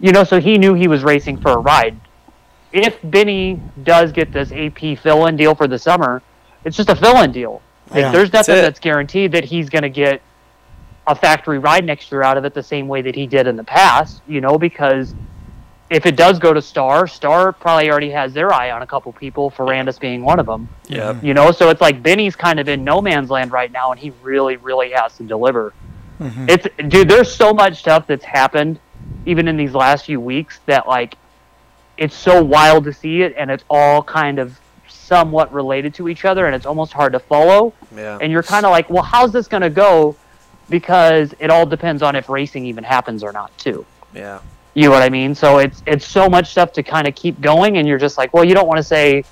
[0.00, 1.98] You know, so he knew he was racing for a ride.
[2.72, 6.22] If Benny does get this AP fill-in deal for the summer,
[6.64, 7.62] it's just a fill-in deal.
[7.90, 8.62] Like, Yeah, there's nothing it.
[8.62, 10.20] that's guaranteed that he's going to get
[11.06, 13.56] a factory ride next year out of it the same way that he did in
[13.56, 14.22] the past.
[14.28, 15.14] You know, because
[15.90, 19.10] if it does go to Star, Star probably already has their eye on a couple
[19.12, 20.68] people, Ferrandis being one of them.
[20.88, 21.16] Yep.
[21.16, 21.26] Mm-hmm.
[21.26, 23.98] You know, so it's like Benny's kind of in no man's land right now, and
[23.98, 25.72] he really, really has to deliver.
[26.20, 26.48] Mm-hmm.
[26.48, 28.80] It's dude, there's so much stuff that's happened,
[29.24, 31.16] even in these last few weeks, that like,
[31.98, 34.58] it's so wild to see it, and it's all kind of
[34.88, 37.74] somewhat related to each other, and it's almost hard to follow.
[37.94, 38.18] Yeah.
[38.20, 40.16] And you're kind of like, well, how's this going to go?
[40.70, 43.84] Because it all depends on if racing even happens or not, too.
[44.14, 44.40] Yeah.
[44.74, 45.34] You know what I mean?
[45.34, 48.32] So it's it's so much stuff to kind of keep going, and you're just like,
[48.32, 49.24] well, you don't want to say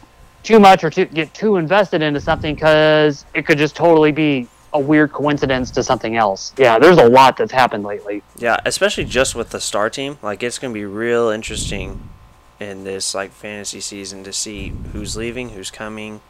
[0.43, 4.49] too much or too, get too invested into something because it could just totally be
[4.73, 6.53] a weird coincidence to something else.
[6.59, 8.23] Yeah, there's a lot that's happened lately.
[8.39, 10.19] Yeah, especially just with the star team.
[10.23, 12.09] Like it's gonna be real interesting
[12.61, 16.21] in this like fantasy season to see who's leaving, who's coming.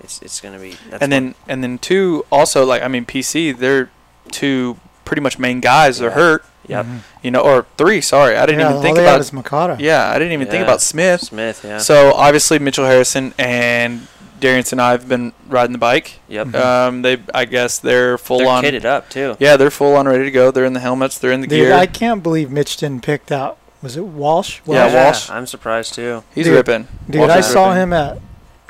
[0.00, 0.76] It's it's gonna be.
[0.90, 3.90] That's and then and then two also like I mean PC they're
[4.30, 6.10] two pretty much main guys are Yeah.
[6.14, 6.86] hurt Yep.
[7.22, 9.78] you know or three sorry I didn't yeah, even think about is Makata.
[9.78, 11.60] yeah I didn't even think about Smith Smith.
[11.62, 11.76] Yeah.
[11.76, 14.08] so obviously Mitchell Harrison and
[14.40, 16.54] Darian and I have been riding the bike yep.
[16.54, 19.36] um they I guess they're full They're on kitted up too.
[19.38, 21.66] yeah they're full on ready to go they're in the helmets they're in the Dude,
[21.66, 23.58] gear I can't believe Mitch didn't pick that.
[23.84, 24.60] Was it Walsh?
[24.66, 24.94] Yeah, Walsh?
[24.94, 25.30] Walsh.
[25.30, 26.24] I'm surprised too.
[26.34, 27.82] he's Dude, ripping Dude, Walsh I saw ripping.
[27.82, 28.18] him at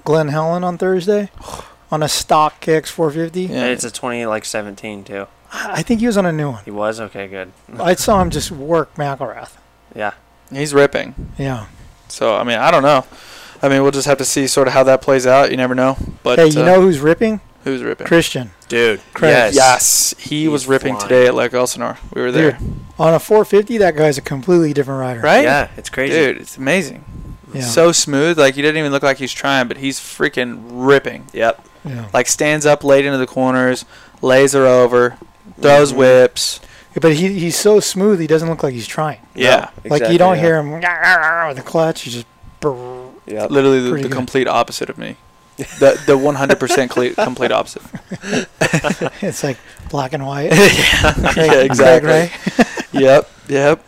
[0.04, 1.30] Glen Helen on Thursday
[1.90, 3.42] on a stock KX 450.
[3.42, 3.48] Yeah.
[3.62, 5.26] And it's a 20 like 17 too.
[5.52, 6.64] I think he was on a new one.
[6.64, 7.28] He was okay.
[7.28, 7.52] Good.
[7.78, 9.52] I saw him just work McElrath.
[9.94, 10.12] Yeah.
[10.50, 11.66] he's ripping Yeah.
[12.08, 13.04] so I mean I don't know
[13.62, 15.74] I mean we'll just have to see sort of how that plays out you never
[15.76, 17.40] know but hey, you uh, know who's ripping?
[17.64, 18.50] Who's ripping Christian.
[18.68, 19.00] Dude.
[19.12, 19.30] Craig.
[19.32, 19.54] Yes.
[19.54, 21.08] Yes, he was ripping flying.
[21.08, 21.98] today at Lake Elsinore.
[22.14, 25.20] We were there, Dude, on a 450, that guy's a completely different rider.
[25.20, 25.44] right?
[25.44, 25.70] Yeah.
[25.76, 26.14] It's crazy.
[26.14, 27.04] dude, it's amazing.
[27.52, 27.62] Yeah.
[27.62, 31.26] So smooth, like he didn't even look like he's trying, but he's freaking ripping.
[31.32, 31.64] Yep.
[31.84, 32.08] yeah.
[32.12, 33.84] Like stands up late into the corners,
[34.22, 35.16] lays her over,
[35.60, 35.96] throws Mhm.
[35.96, 36.60] whips.
[37.00, 39.18] But he, he's so smooth, he doesn't look like he's trying.
[39.34, 40.40] Yeah, like Exactly, you don't yeah.
[40.42, 40.70] hear him
[41.48, 42.02] with the clutch.
[42.02, 42.26] He just.
[43.26, 43.50] Yep.
[43.50, 45.16] literally the, the complete opposite of me.
[45.56, 47.82] The the 100% complete opposite.
[49.22, 49.56] it's like
[49.88, 50.50] black and white.
[50.52, 52.08] yeah, Craig- exactly.
[52.10, 52.70] Craig, right?
[52.94, 53.84] Yep, yep.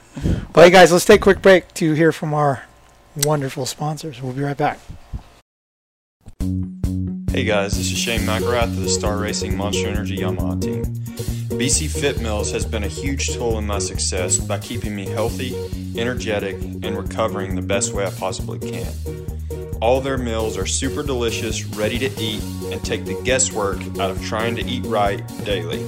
[0.53, 2.65] Well, hey guys, let's take a quick break to hear from our
[3.19, 4.21] wonderful sponsors.
[4.21, 4.81] We'll be right back.
[7.31, 10.83] Hey guys, this is Shane McElrath of the Star Racing Monster Energy Yamaha team.
[11.57, 15.57] BC Fit Mills has been a huge tool in my success by keeping me healthy,
[15.99, 18.93] energetic, and recovering the best way I possibly can.
[19.81, 24.23] All their meals are super delicious, ready to eat, and take the guesswork out of
[24.23, 25.83] trying to eat right daily.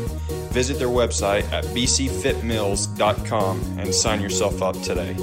[0.52, 5.14] Visit their website at bcfitmills.com and sign yourself up today.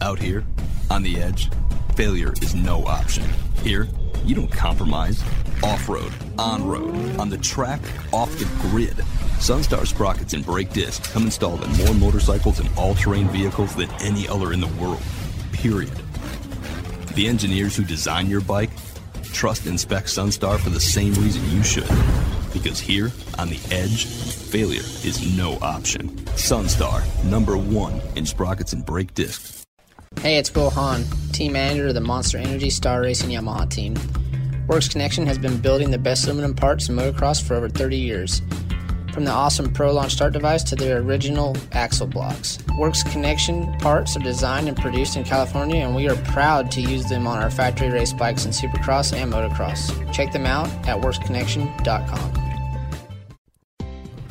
[0.00, 0.42] Out here,
[0.90, 1.50] on the edge,
[1.96, 3.28] failure is no option.
[3.62, 3.86] Here,
[4.24, 5.22] you don't compromise.
[5.62, 7.80] Off road, on road, on the track,
[8.12, 8.96] off the grid.
[9.38, 13.90] Sunstar sprockets and brake discs come installed in more motorcycles and all terrain vehicles than
[14.00, 15.02] any other in the world.
[15.52, 15.92] Period.
[17.14, 18.70] The engineers who design your bike
[19.32, 21.88] trust and spec Sunstar for the same reason you should.
[22.52, 26.08] Because here, on the edge, failure is no option.
[26.34, 29.57] Sunstar, number one in sprockets and brake discs.
[30.20, 33.94] Hey, it's Will Hahn, team manager of the Monster Energy Star Racing Yamaha team.
[34.66, 38.42] Works Connection has been building the best aluminum parts in motocross for over 30 years.
[39.14, 42.58] From the awesome Pro Launch start device to their original axle blocks.
[42.80, 47.08] Works Connection parts are designed and produced in California, and we are proud to use
[47.08, 50.12] them on our factory race bikes in Supercross and Motocross.
[50.12, 52.32] Check them out at worksconnection.com.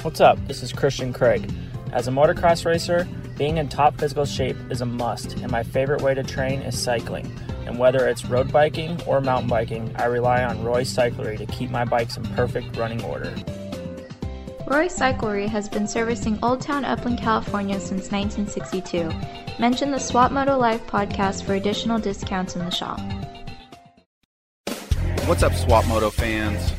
[0.02, 0.38] What's up?
[0.48, 1.50] This is Christian Craig.
[1.94, 6.02] As a motocross racer, being in top physical shape is a must, and my favorite
[6.02, 7.32] way to train is cycling.
[7.66, 11.70] And whether it's road biking or mountain biking, I rely on Roy Cyclery to keep
[11.70, 13.34] my bikes in perfect running order.
[14.68, 19.10] Roy Cyclery has been servicing Old Town Upland, California since 1962.
[19.60, 23.00] Mention the Swap Moto Live podcast for additional discounts in the shop.
[25.26, 26.74] What's up, Swap Moto fans?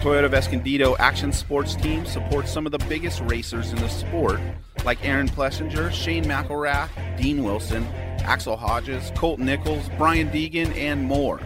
[0.00, 4.38] Toyota of Escondido Action Sports Team supports some of the biggest racers in the sport,
[4.84, 6.88] like Aaron Plessinger, Shane McElrath,
[7.20, 7.84] Dean Wilson,
[8.20, 11.40] Axel Hodges, Colt Nichols, Brian Deegan, and more.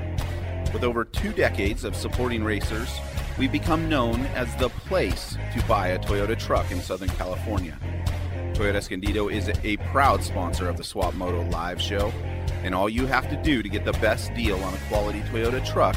[0.74, 2.90] With over two decades of supporting racers,
[3.38, 7.78] we've become known as the place to buy a Toyota truck in Southern California.
[8.52, 12.12] Toyota Escondido is a proud sponsor of the Swap Moto Live show,
[12.62, 15.64] and all you have to do to get the best deal on a quality Toyota
[15.64, 15.96] truck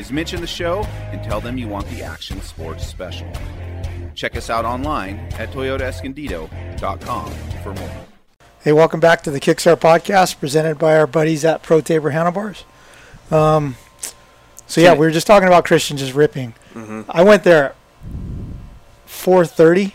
[0.00, 0.82] is mention the show
[1.12, 3.30] and tell them you want the Action Sports Special.
[4.14, 7.30] Check us out online at toyotaescondido.com
[7.62, 8.06] for more.
[8.62, 12.64] Hey, welcome back to the Kickstart podcast presented by our buddies at Pro Taper Handlebars.
[13.30, 13.76] Um,
[14.66, 16.54] so yeah, we were just talking about Christian just ripping.
[16.74, 17.02] Mm-hmm.
[17.08, 17.76] I went there at
[19.06, 19.92] 4:30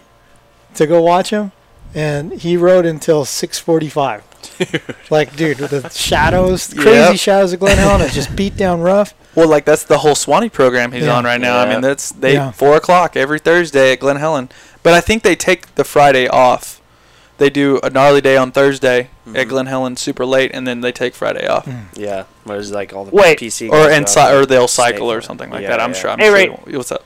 [0.75, 1.51] to go watch him,
[1.93, 4.21] and he rode until 6:45.
[5.09, 7.15] Like, dude, with the shadows, crazy Yep.
[7.17, 9.13] shadows of Glen Helen, it's just beat down rough.
[9.35, 11.15] Well, like that's the whole Swanee program he's Yeah.
[11.17, 11.57] on right now.
[11.59, 12.51] I mean, that's they Yeah.
[12.51, 14.49] four o'clock every Thursday at Glen Helen.
[14.83, 16.79] But I think they take the Friday off.
[17.37, 19.49] They do a gnarly day on Thursday at Mhm.
[19.49, 21.67] Glen Helen, super late, and then they take Friday off.
[21.95, 23.37] Yeah, whereas like all the Wait.
[23.39, 25.81] PC Or guys and go cy- out or they'll cycle or something like Yeah, that.
[25.81, 25.99] I'm yeah.
[25.99, 26.09] sure.
[26.11, 26.47] I'm Hey, sure Ray.
[26.77, 27.03] What's up?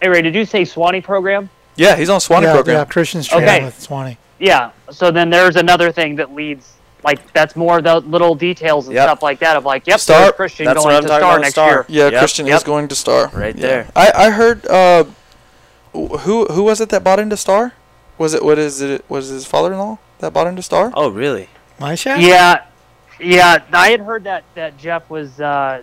[0.00, 1.50] Hey Ray, did you say Swanee program?
[1.74, 2.76] Yeah, he's on Swanee yeah, program.
[2.78, 3.64] yeah, Christian's training Okay.
[3.66, 4.16] with Swanee.
[4.38, 4.70] Yeah.
[4.90, 9.04] So then there's another thing that leads, like that's more the little details and Yep.
[9.08, 11.70] stuff like that of like, yep, Star- Christian that's going to Star next Star.
[11.70, 11.86] year.
[11.88, 12.18] Yeah, Yep.
[12.20, 12.56] Christian Yep.
[12.56, 13.30] is going to Star.
[13.32, 13.66] Right Yeah.
[13.66, 13.86] there.
[13.96, 14.66] I I heard.
[14.66, 15.04] Uh,
[15.92, 17.72] who who was it that bought into Star?
[18.18, 19.04] Was it what is it?
[19.08, 20.90] Was his father-in-law that bought into Star?
[20.94, 21.48] Oh, really?
[21.78, 22.20] My shack?
[22.20, 22.62] Yeah,
[23.20, 23.58] yeah.
[23.72, 25.82] I had heard that that Jeff was uh,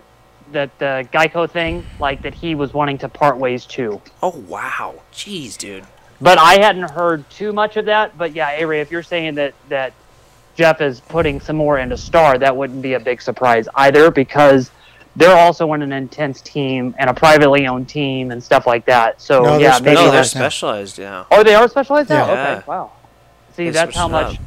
[0.52, 4.00] that the Geico thing, like that he was wanting to part ways too.
[4.22, 4.94] Oh, wow.
[5.12, 5.84] Jeez, dude.
[6.24, 8.16] But I hadn't heard too much of that.
[8.16, 9.92] But yeah, A-Ray, if you're saying that that
[10.56, 14.70] Jeff is putting some more into Star, that wouldn't be a big surprise either because
[15.16, 19.20] they're also in an intense team and a privately owned team and stuff like that.
[19.20, 20.40] So No, yeah, maybe No, they're Specialized now.
[20.40, 21.26] specialized now.
[21.30, 22.26] Oh, they are specialized now.
[22.26, 22.32] Yeah.
[22.32, 22.52] Yeah.
[22.56, 22.92] Okay, wow.
[23.54, 24.42] See, They that's how much up.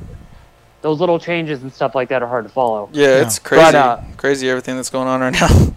[0.81, 2.89] those little changes and stuff like that are hard to follow.
[2.91, 3.21] Yeah, Yeah.
[3.21, 3.63] it's crazy.
[3.63, 5.47] But, uh, crazy everything that's going on right now.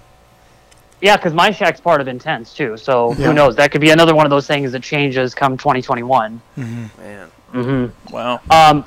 [1.00, 2.76] Yeah, because my shack's part of Intense too.
[2.76, 3.26] So Yeah.
[3.26, 3.56] who knows?
[3.56, 6.40] That could be another one of those things that changes come 2021.
[6.54, 7.28] hmm Man.
[7.54, 8.12] Mm-hmm.
[8.14, 8.40] wow.
[8.50, 8.84] Um,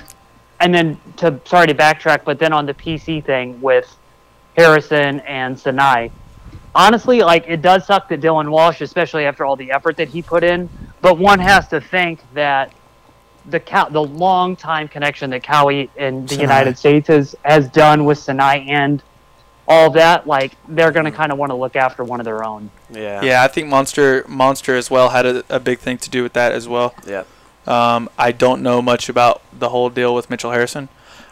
[0.60, 3.94] and then to sorry to backtrack, but then on the PC thing with
[4.56, 6.10] Harrison and Sanayei,
[6.74, 10.22] honestly, like it does suck that Dylan Walsh, especially after all the effort that he
[10.22, 10.68] put in.
[11.02, 12.72] But one has to think that
[13.46, 16.40] the Cow- the long time connection that Kawi in the Sanayei.
[16.40, 19.02] United States has has done with Sanayei and
[19.66, 22.44] all that, like they're going to kind of want to look after one of their
[22.44, 22.70] own.
[22.90, 23.22] Yeah.
[23.22, 26.32] Yeah, I think Monster Monster as well had a, a big thing to do with
[26.34, 26.94] that as well.
[27.06, 27.24] Yeah.
[27.66, 30.88] Um, I don't know much about the whole deal with Mitchell Harrison.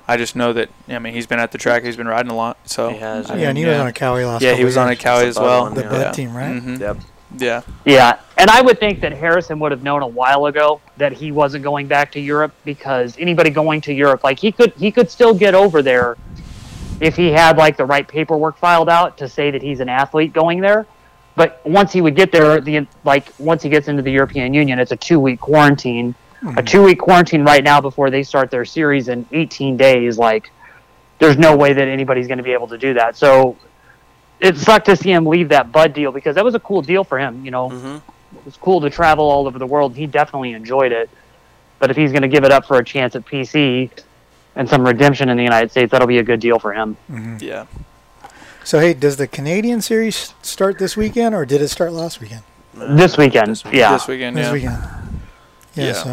[0.09, 2.35] I just know that I mean he's been at the track, he's been riding a
[2.35, 2.57] lot.
[2.65, 4.55] So He has, I Yeah, and he mean, was on a Kawi last yeah, he
[4.57, 5.03] couple was on a years.
[5.03, 5.63] Kawi as well.
[5.65, 5.89] one, The yeah.
[5.91, 6.53] Bud team, right?
[6.55, 6.81] Mhm.
[6.81, 6.97] Yep.
[7.39, 11.13] Yeah, Yeah, and I would think that Harrison would have known a while ago that
[11.13, 14.91] he wasn't going back to Europe because anybody going to Europe, like he could, he
[14.91, 16.19] could still get over there
[17.03, 20.33] if he had like the right paperwork filed out to say that he's an athlete
[20.33, 20.87] going there.
[21.35, 24.79] But once he would get there, the like once he gets into the European Union,
[24.79, 26.15] it's a two week quarantine.
[26.57, 30.19] A two week quarantine right now before they start their series in 18 days.
[30.19, 30.51] Like,
[31.21, 33.17] there's no way that anybody's going to be able to do that.
[33.17, 33.57] So
[34.41, 37.05] it sucked to see him leave that Bud deal because that was a cool deal
[37.05, 37.45] for him.
[37.45, 38.39] You know, Mm-hmm.
[38.39, 39.95] it was cool to travel all over the world.
[39.97, 41.09] He definitely enjoyed it.
[41.79, 43.91] But if he's going to give it up for a chance at PC
[44.57, 46.97] and some redemption in the United States, that'll be a good deal for him.
[47.41, 47.67] yeah.
[48.65, 52.43] So hey, does the Canadian series start this weekend or did it start last weekend?
[52.75, 53.79] This weekend, this weekend.
[53.81, 53.93] yeah.
[53.93, 54.53] This weekend, This yeah.
[54.53, 54.79] weekend.
[55.75, 55.85] Yeah.
[55.87, 55.93] Yeah.
[55.93, 56.09] So.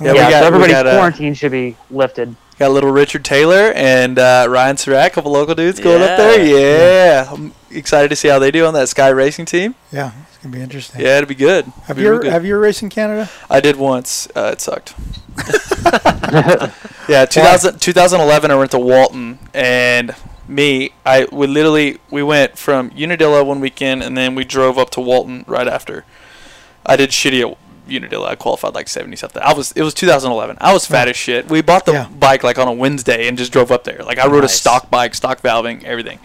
[0.00, 2.34] Yeah, Yeah, we got- so we everybody's got, uh, quarantine should be lifted.
[2.58, 6.16] Got a little Richard Taylor and uh, Ryan Surratt, a couple local dudes going up
[6.16, 6.42] there.
[6.44, 9.74] Yeah, I'm excited to see how they do on that Sky Racing team.
[9.92, 10.12] Yeah,
[10.42, 11.00] it's gonna be interesting.
[11.00, 11.66] Yeah, it'd be good.
[11.84, 12.32] Have Be you ever, good.
[12.32, 13.30] have you ever raced in Canada?
[13.48, 14.26] I did once.
[14.34, 14.94] Uh, it sucked.
[17.08, 20.14] yeah, 2000, 2011, I went to Walton, and
[20.48, 24.90] me, I we literally we went from Unadilla one weekend, and then we drove up
[24.90, 26.04] to Walton right after.
[26.84, 27.56] I did shitty at
[27.88, 28.28] Unadilla.
[28.30, 29.42] I qualified like 70 something.
[29.42, 30.58] I was it was 2011.
[30.60, 31.48] I was fat as shit.
[31.48, 32.08] We bought the Yeah.
[32.08, 34.00] bike like on a Wednesday and just drove up there.
[34.04, 36.18] Like I rode a stock bike, stock valving, everything.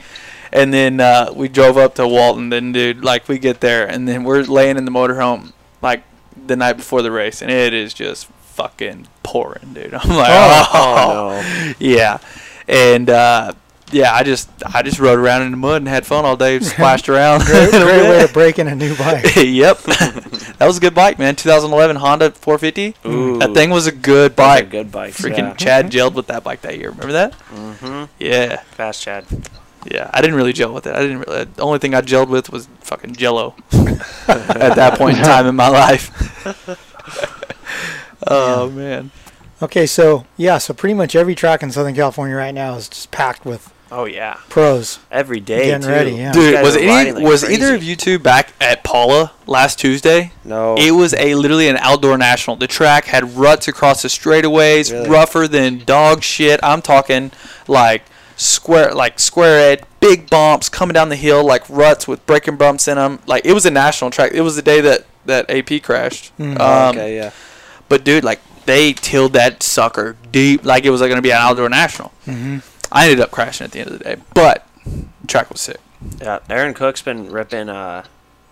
[0.52, 2.50] And then uh, we drove up to Walton.
[2.50, 6.04] Then, dude, like we get there, and then we're laying in the motorhome like
[6.46, 9.94] the night before the race, and it is just fucking pouring, dude.
[9.94, 12.20] I'm like, oh, Oh, yeah,
[12.68, 13.54] and uh,
[13.92, 16.60] yeah, I just I just rode around in the mud and had fun all day,
[16.62, 17.42] splashed around.
[17.46, 19.36] Great, great way to break in a new bike.
[19.36, 21.36] yep, that was a good bike, man.
[21.36, 22.96] 2011 Honda 450.
[23.08, 23.38] Ooh.
[23.40, 24.70] That thing was a good Those are bike.
[24.70, 25.14] good bike.
[25.14, 25.54] Freaking yeah.
[25.56, 26.90] Chad gelled with that bike that year.
[26.90, 27.34] Remember that?
[27.54, 28.06] Mm-hmm.
[28.20, 29.26] Yeah, Fast Chad.
[29.92, 30.10] Yeah.
[30.14, 30.96] I didn't really gel with it.
[30.96, 31.20] I didn't.
[31.22, 33.56] Really, the only thing I gelled with was fucking Jello.
[34.28, 36.12] at that point in time in my life.
[38.28, 39.12] oh man.
[39.62, 43.12] Okay, so yeah, so pretty much every track in Southern California right now is just
[43.12, 45.00] packed with Oh yeah, pros.
[45.10, 45.94] every day Getting too.
[45.94, 46.34] ready, yeah.
[46.34, 47.64] Dude, was any like was crazy.
[47.64, 50.34] either of you two back at Pala last Tuesday?
[50.44, 50.76] No.
[50.78, 52.58] It was a literally an outdoor national.
[52.58, 55.10] The track had ruts across the straightaways, Really?
[55.10, 56.60] rougher than dog shit.
[56.62, 57.32] I'm talking
[57.68, 58.04] like
[58.38, 62.88] square like square ed, big bumps coming down the hill like ruts with breaking bumps
[62.88, 63.20] in them.
[63.28, 64.32] Like it was a national track.
[64.34, 66.32] It was the day that that AP crashed.
[66.38, 66.56] Mm.
[66.60, 67.32] Oh, Um, okay, yeah.
[67.90, 71.38] But dude, like they tilled that sucker deep, like it was like, gonna be an
[71.38, 72.12] outdoor national.
[72.26, 72.62] Mhm.
[72.92, 75.78] I ended up crashing at the end of the day, but the track was sick.
[76.22, 78.04] Yeah, Aaron Cook's been ripping uh,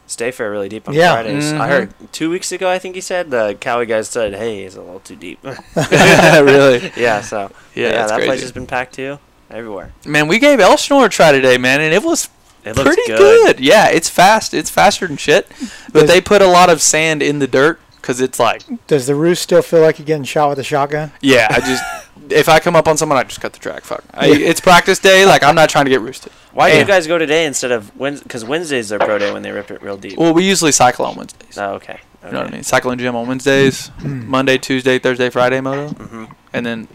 [0.07, 1.13] State Fair really deep on Yeah.
[1.13, 1.51] Fridays.
[1.53, 1.67] I Mhm.
[1.69, 4.81] heard two weeks ago, I think he said the Kawi guys said, "Hey, it's a
[4.81, 5.39] little too deep."
[5.75, 6.91] really?
[6.97, 9.93] yeah, so Yeah, yeah, that's that place has been packed too, everywhere.
[10.05, 12.29] Man, we gave Elsinore a try today, man, and it was
[12.63, 13.17] It pretty good.
[13.57, 13.59] good.
[13.59, 14.53] Yeah, it's fast.
[14.53, 15.47] It's faster than shit.
[15.91, 19.07] But Does- they put a lot of sand in the dirt because it's like, Does
[19.07, 21.11] the roost still feel like you're getting shot with a shotgun?
[21.21, 21.83] yeah, I just
[22.31, 23.83] if I come up on someone, I just cut the track.
[23.83, 24.03] Fuck.
[24.13, 25.25] I, it's practice day.
[25.25, 26.31] Like I'm not trying to get roosted.
[26.53, 26.81] Why do Yeah.
[26.81, 28.23] you guys go today instead of Wednesday?
[28.23, 30.17] Because Wednesday's their pro day when they rip it real deep.
[30.17, 31.57] Well, we usually cycle on Wednesdays.
[31.57, 31.99] oh, okay.
[32.25, 32.63] You know what I mean?
[32.63, 36.25] Cycle and gym on Wednesdays, Monday, Tuesday, Thursday, Friday moto, Mm-hmm.
[36.53, 36.87] and then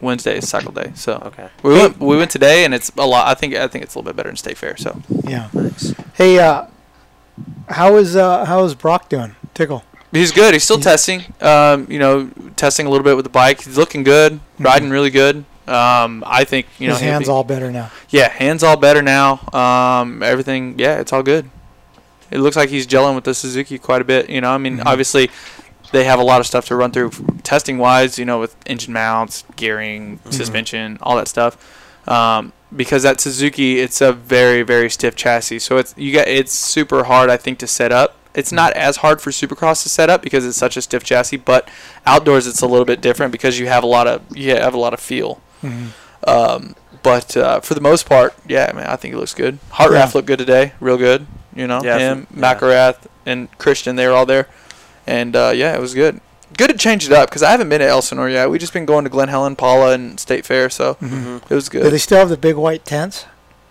[0.00, 0.92] Wednesday is cycle day.
[0.94, 1.48] So Okay.
[1.62, 3.26] we went we went today, and it's a lot.
[3.28, 4.76] I think I think it's a little bit better than State Fair.
[4.76, 5.48] So Yeah.
[5.52, 5.94] Nice.
[6.14, 6.64] Hey, uh,
[7.68, 9.34] how is uh, how is Broc doing?
[9.54, 9.84] Tickle.
[10.12, 10.54] He's good.
[10.54, 11.22] He's still testing.
[11.40, 13.62] Um, you know, testing a little bit with the bike.
[13.62, 15.44] He's looking good, riding really good.
[15.68, 17.90] Um, I think you know His he'll hands be- all better now.
[18.08, 19.38] Yeah, hands all better now.
[19.52, 20.74] Um, everything.
[20.78, 21.48] Yeah, it's all good.
[22.32, 24.28] It looks like he's gelling with the Suzuki quite a bit.
[24.30, 24.86] You know, I mean, Mhm.
[24.86, 25.30] obviously,
[25.92, 27.10] they have a lot of stuff to run through
[27.42, 28.18] testing wise.
[28.18, 31.56] You know, with engine mounts, gearing, suspension, all that stuff.
[32.08, 36.52] Um, because that Suzuki, it's a very very stiff chassis, so it's you got it's
[36.52, 38.16] super hard I think to set up.
[38.32, 41.36] It's not as hard for Supercross to set up because it's such a stiff chassis,
[41.38, 41.68] but
[42.06, 44.78] outdoors it's a little bit different because you have a lot of you have a
[44.78, 45.40] lot of feel.
[45.64, 45.88] Mhm.
[46.26, 49.58] Um, but uh, for the most part, yeah, man, I think it looks good.
[49.70, 50.10] Heart Yeah.
[50.14, 51.26] Looked good today, real good.
[51.56, 52.54] You know, Yeah, him, yeah.
[52.54, 54.46] McElrath, and Christian, they were all there,
[55.10, 56.20] and uh, yeah, it was good.
[56.56, 58.50] Good to change it up because I haven't been to Elsinore yet.
[58.50, 61.52] We've just been going to Glen Helen, Pala, and State Fair, so Mm-hmm.
[61.52, 61.82] it was good.
[61.84, 63.24] Do they still have the big white tents?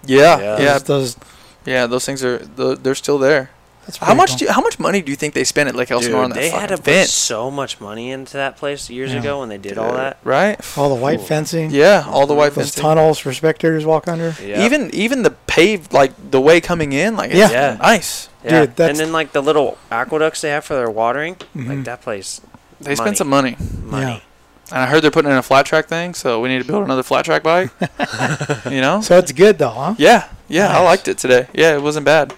[0.05, 0.59] Yeah, Yeah.
[0.61, 1.17] yeah, Those, those
[1.65, 1.87] yeah.
[1.87, 3.49] Those things are they're still there.
[3.97, 4.37] That's How much cool.
[4.37, 6.35] do you, how much money do you think they spent at Lake Elsinore on that
[6.35, 9.19] they had to put so much money into that place years Yeah.
[9.19, 10.17] ago when they did all that.
[10.23, 10.59] right?
[10.77, 11.27] all the white Cool.
[11.27, 11.71] fencing?
[11.71, 12.81] Yeah, all the white Those fencing.
[12.83, 14.35] tunnels for spectators walk under.
[14.43, 14.63] Yeah.
[14.65, 17.51] Even even the paved like the way coming in, like it's Yeah.
[17.51, 17.77] Yeah.
[17.81, 18.29] nice.
[18.43, 18.61] yeah.
[18.61, 21.67] Dude, that's- and then like the little aqueducts they have for their watering, Mhm.
[21.69, 22.41] like that place,
[22.81, 22.95] They Money.
[22.95, 23.57] spent some money.
[23.83, 24.23] money.
[24.71, 26.83] And I heard they're putting in a flat track thing, so we need to build
[26.85, 27.71] another flat track bike.
[28.69, 29.01] you know?
[29.01, 29.95] So it's good though, huh?
[29.97, 31.47] Yeah, yeah, I liked it today.
[31.53, 32.33] Yeah, it wasn't bad.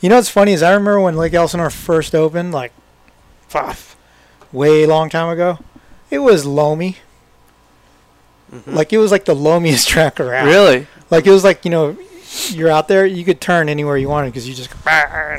[0.00, 2.72] You know what's funny is I remember when Lake Elsinore first opened, like,
[3.48, 3.76] fuck,
[4.52, 5.58] way long time ago.
[6.10, 6.96] It was loamy.
[8.52, 8.74] Mhm.
[8.74, 10.46] Like it was like the loamiest track around.
[10.46, 10.86] Really?
[11.10, 11.96] Like it was like you know,
[12.48, 14.70] you're out there, you could turn anywhere you wanted because you just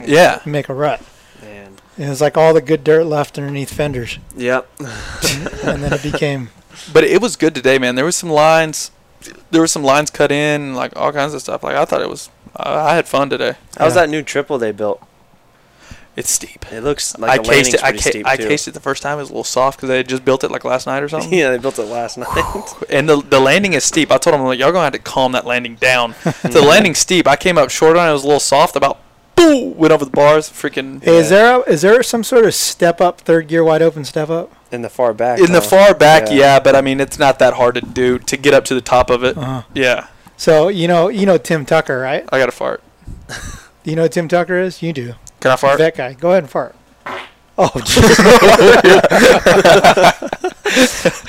[0.08, 0.40] Yeah.
[0.46, 1.02] make a rut.
[1.42, 1.74] Man.
[1.98, 4.70] And it was like all the good dirt left underneath fenders, Yep.
[4.80, 6.50] and then it became
[6.94, 7.96] But it was good today, man.
[7.96, 8.92] There was some lines.
[9.52, 11.64] There were some lines cut in, like all kinds of stuff.
[11.64, 12.30] Like I thought it was.
[12.64, 13.56] I I had fun today.
[13.78, 14.02] How's Yeah.
[14.04, 15.02] that new triple they built?
[16.16, 16.66] It's steep.
[16.74, 17.82] It looks I like the cased it.
[17.84, 18.48] I, ca- steep I too.
[18.50, 19.18] cased it the first time.
[19.18, 21.08] It was a little soft because they had just built it like last night or
[21.08, 21.32] something.
[21.40, 22.28] yeah, they built it last night.
[22.90, 24.12] And the the landing is steep.
[24.12, 26.14] I told them like y'all gonna have to calm that landing down.
[26.16, 27.28] so the landing's steep.
[27.28, 28.10] I came up short on it.
[28.10, 28.76] It was a little soft.
[28.76, 29.00] About
[29.38, 30.50] boom went over the bars.
[30.50, 33.82] Freaking Hey, is there a, is there some sort of step up third gear wide
[33.82, 34.52] open step up?
[34.70, 35.40] in the far back.
[35.40, 36.24] in the far back.
[36.30, 36.36] Yeah.
[36.36, 36.60] Yeah.
[36.60, 39.10] but I mean it's not that hard to do to get up to the top
[39.10, 39.38] of it.
[39.38, 39.62] Uh-huh.
[39.74, 40.08] Yeah,
[40.42, 42.28] So you know you know Tim Tucker, right?
[42.32, 42.82] I got to fart.
[43.28, 43.36] Do
[43.92, 44.82] you know who Tim Tucker is?
[44.82, 45.14] You do.
[45.40, 45.78] Can I fart?
[45.78, 46.14] That guy.
[46.14, 46.76] Go ahead and fart.
[47.60, 48.18] Oh, jeez.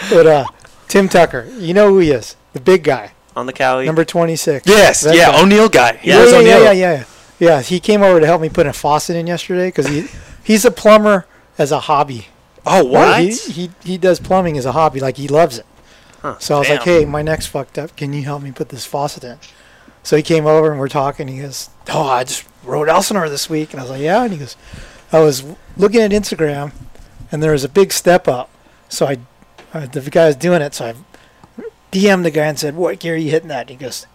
[0.11, 0.47] but uh,
[0.89, 2.37] Tim Tucker, you know who he is?
[2.55, 3.85] The big guy, on the Kawi.
[3.85, 4.67] number twenty-six.
[4.67, 5.43] Yes, That yeah, guy.
[5.43, 6.01] O'Neill guy.
[6.03, 7.05] Yeah, Yeah, yeah, yeah, yeah, yeah.
[7.39, 10.07] Yeah, he came over to help me put a faucet in yesterday because he
[10.43, 11.27] he's a plumber
[11.59, 12.29] as a hobby.
[12.65, 13.09] Oh, what?
[13.09, 13.35] Right?
[13.35, 15.67] He, he he does plumbing as a hobby, like he loves it.
[16.23, 17.97] Huh, So I was like, "Hey, my neck's fucked up.
[17.97, 19.39] Can you help me put this faucet in?"
[20.05, 21.29] So he came over and we're talking.
[21.29, 24.33] He goes, "Oh, I just rode Elsinore this week," and I was like, "Yeah." And
[24.33, 24.57] he goes,
[25.13, 25.45] "I was
[25.77, 26.73] looking at Instagram,
[27.31, 28.51] and there was a big step up.
[28.89, 29.19] So I,
[29.75, 30.75] uh, the guy was doing it.
[30.75, 30.95] So I
[31.91, 34.07] DM'd the guy and said, "What gear are you hitting that?" And he goes,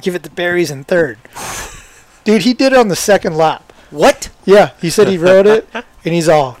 [0.00, 1.18] "Give it the berries in third.
[2.24, 3.72] Dude, he did it on the second lap.
[3.90, 4.28] What?
[4.44, 6.58] Yeah, he said he rode it, and he's all,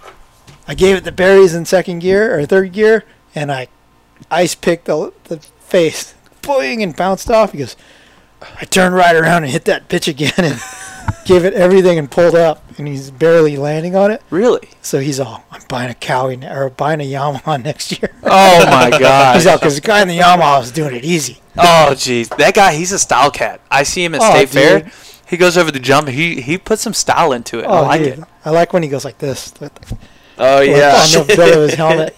[0.66, 3.04] I gave it the berries in second gear or third gear,
[3.34, 3.68] and I
[4.30, 7.52] ice picked the, the face, boing, and bounced off.
[7.52, 7.76] He goes,
[8.60, 10.60] I turned right around and hit that pitch again and
[11.24, 14.22] gave it everything and pulled up, and he's barely landing on it.
[14.30, 14.68] Really?
[14.82, 18.10] So he's all, I'm buying a Kawi or buying a Yamaha next year.
[18.22, 19.34] Oh my god.
[19.36, 21.40] he's all because the guy in the Yamaha is doing it easy.
[21.56, 23.60] Oh jeez, that guy, he's a style cat.
[23.70, 24.80] I see him at Oh, State Fair.
[24.82, 24.92] dude.
[25.28, 26.08] He goes over the jump.
[26.08, 27.64] He he puts some style into it.
[27.64, 28.18] I Oh, like dude.
[28.20, 28.24] it.
[28.44, 29.52] I like when he goes like this.
[30.38, 31.02] Oh yeah.
[31.04, 32.14] on the bill of his helmet.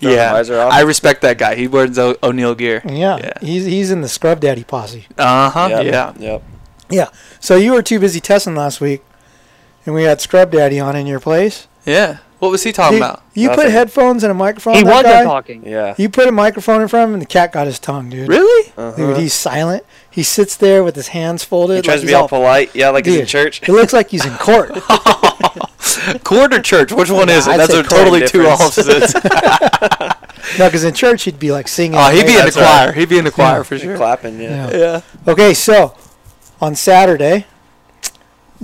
[0.00, 0.72] Yeah, visor off.
[0.72, 1.54] I respect that guy.
[1.54, 2.82] He wears o- O'Neill gear.
[2.86, 3.32] Yeah, Yeah.
[3.40, 5.06] he's he's in the Scrub Daddy posse.
[5.18, 5.68] Uh huh.
[5.70, 6.12] Yep, Yeah.
[6.18, 6.42] Yep.
[6.90, 7.06] Yeah.
[7.40, 9.02] So you were too busy testing last week,
[9.86, 11.66] and we had Scrub Daddy on in your place.
[11.86, 12.18] Yeah.
[12.40, 13.22] What was he talking You- about?
[13.34, 14.74] You put headphones and a microphone.
[14.76, 15.24] He wasn't guy.
[15.24, 15.62] talking.
[15.66, 15.94] Yeah.
[15.98, 18.28] You put a microphone in front of him, and the cat got his tongue, dude.
[18.28, 18.72] Really?
[18.78, 18.96] Uh-huh.
[18.96, 19.84] Dude, he's silent.
[20.10, 21.76] He sits there with his hands folded.
[21.76, 22.74] He tries like to be he's all polite.
[22.74, 23.62] Yeah, like he's in church.
[23.62, 24.70] It looks like he's in court.
[26.24, 26.92] Court or church?
[26.92, 27.50] Which one is it?
[27.52, 27.88] I'd That's a court.
[27.90, 28.78] totally two Difference.
[28.78, 29.14] opposites.
[30.58, 31.98] no, because in church he'd be like singing.
[31.98, 32.86] oh, he'd be in the choir.
[32.86, 32.94] right.
[32.96, 33.62] He'd be in the choir Yeah.
[33.64, 33.96] for sure.
[33.96, 34.40] Clapping.
[34.40, 34.70] Yeah.
[34.70, 34.76] Yeah.
[34.76, 35.00] Yeah.
[35.32, 35.94] Okay, so
[36.60, 37.46] on Saturday,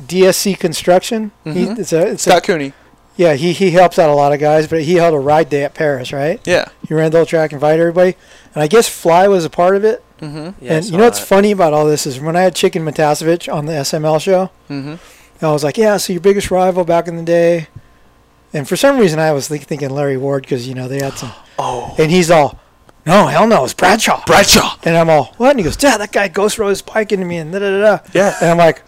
[0.01, 1.33] DSC Construction.
[1.45, 1.79] He, Mhm.
[1.79, 2.73] it's a, it's a, Scott Cooney.
[3.17, 5.65] yeah, he he helps out a lot of guys, but he held a ride day
[5.65, 6.41] at Perris, right?
[6.45, 6.67] Yeah.
[6.87, 8.17] He ran the whole track, invited everybody,
[8.55, 10.03] and I guess Fly was a part of it.
[10.21, 10.65] Mm-hmm.
[10.65, 11.27] Yeah, and you know what's that.
[11.27, 14.95] funny about all this is when I had Chicken Matiasevich on the SML show, Mm-hmm.
[15.43, 17.69] I was like, yeah, so your biggest rival back in the day.
[18.53, 21.15] And for some reason, I was think, thinking Larry Ward because, you know, they had
[21.15, 21.33] some.
[21.59, 21.95] Oh.
[21.99, 22.59] And he's all,
[23.07, 24.23] no, hell no, it's Bradshaw.
[24.27, 24.77] Bradshaw.
[24.85, 25.53] And I'm all, what?
[25.53, 27.71] And he goes, yeah, that guy ghost rode his bike into me and da da
[27.71, 27.97] da.
[27.97, 28.37] da." Yeah.
[28.43, 28.83] And I'm like,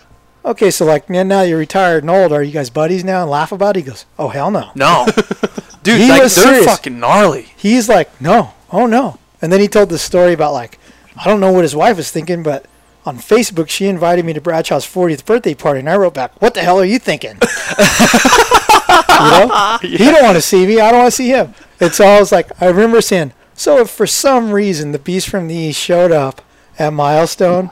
[0.45, 2.31] okay, so like, man, now you're retired and old.
[2.31, 3.85] Are you guys buddies now and laugh about it?
[3.85, 4.71] He goes, oh, hell no.
[4.75, 5.07] No.
[5.83, 6.67] Dude, He like, was they're serious.
[6.67, 7.49] fucking gnarly.
[7.57, 9.19] He's like, no, oh no.
[9.41, 10.79] And then he told the story about like,
[11.17, 12.67] I don't know what his wife was thinking, but
[13.05, 16.55] on Facebook she invited me to Bradshaw's 40th birthday party, and I wrote back, "What
[16.55, 17.39] the hell are you thinking?"
[17.79, 21.55] you know, he don't want to see me, I don't want to see him.
[21.81, 25.29] And so I was like, I remember saying, so if for some reason the Beast
[25.29, 26.43] from the East showed up
[26.79, 27.71] at Milestone,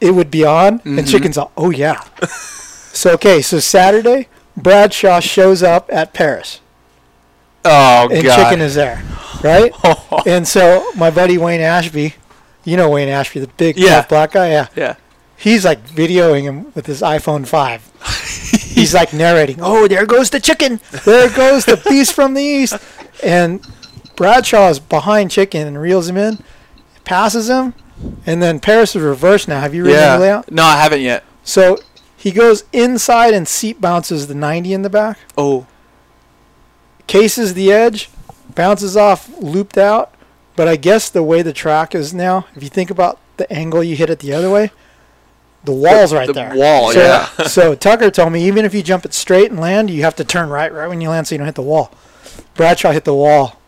[0.00, 1.04] it would be on, and mm-hmm.
[1.06, 2.00] Chicken's all, oh yeah.
[2.26, 6.60] so okay, so Saturday, Bradshaw shows up at Perris
[7.64, 8.36] Oh, and God.
[8.36, 9.02] chicken is there,
[9.42, 9.72] right?
[10.26, 12.14] and so my buddy Wayne Ashby,
[12.68, 14.04] you know Wayne Ashby, the big Yeah.
[14.06, 14.68] black guy, yeah.
[14.76, 14.94] yeah.
[15.36, 17.80] He's like videoing him with his iPhone five.
[18.78, 20.80] He's like narrating, "Oh, there goes the chicken.
[21.04, 22.76] There goes the beast from the east."
[23.22, 23.60] And
[24.16, 26.38] Bradshaw is behind chicken and reels him in,
[27.04, 27.74] passes him,
[28.26, 29.60] and then Perris is reversed now.
[29.60, 30.44] Have you read the layout?
[30.48, 30.54] Yeah.
[30.54, 31.24] No, I haven't yet.
[31.44, 31.78] So
[32.16, 35.18] he goes inside and seat bounces the 90 in the back.
[35.36, 35.66] Oh.
[37.06, 38.10] cases the edge,
[38.54, 40.12] bounces off, looped out.
[40.58, 43.84] But I guess the way the track is now, if you think about the angle
[43.84, 44.72] you hit it the other way,
[45.62, 46.52] the wall's right the there.
[46.52, 47.26] wall, so, yeah.
[47.46, 50.24] so Tucker told me even if you jump it straight and land, you have to
[50.24, 51.92] turn right right when you land so you don't hit the wall.
[52.54, 53.60] Bradshaw hit the wall.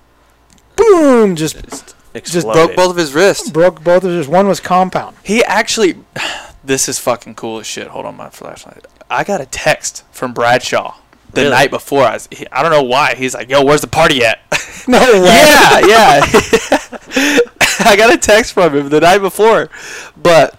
[0.75, 1.37] Boom!
[1.37, 3.51] Just Just Just broke both of his wrists.
[3.51, 4.27] broke both of his.
[4.27, 5.17] One was compound.
[5.23, 5.95] He actually,
[6.65, 7.87] this is fucking cool as shit.
[7.87, 8.85] Hold on, my flashlight.
[9.09, 10.97] I got a text from Bradshaw
[11.33, 11.51] the Really?
[11.53, 12.03] night before.
[12.05, 13.15] I, was, he, I don't know why.
[13.15, 14.41] He's like, "Yo, where's the party at?"
[14.89, 15.27] No way.
[15.27, 16.21] yeah, yeah.
[17.81, 19.69] I got a text from him the night before,
[20.17, 20.59] but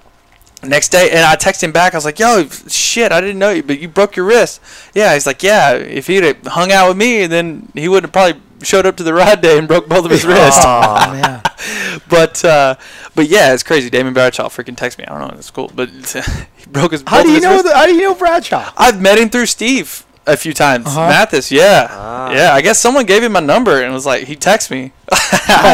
[0.64, 1.94] next day, and I texted him back.
[1.94, 4.62] I was like, "Yo, shit, I didn't know you, but you broke your wrist."
[4.94, 8.12] Yeah, he's like, "Yeah, if he'd have hung out with me, then he would have
[8.12, 11.42] probably showed up to the ride day and broke both of his wrists." Oh man.
[12.10, 12.76] but uh,
[13.16, 13.90] but yeah, it's crazy.
[13.90, 15.06] Damon Bradshaw freaking texted me.
[15.06, 17.04] I don't know, it's cool, but he broke his.
[17.08, 17.62] How do you know?
[17.62, 18.72] The, how do you know Bradshaw?
[18.78, 20.88] I've met him through Steve a few times.
[20.88, 21.08] Uh-huh.
[21.08, 22.32] Mathis, yeah, Ah.
[22.32, 22.54] yeah.
[22.54, 24.92] I guess someone gave him my number and was like, he texted me.
[25.12, 25.18] I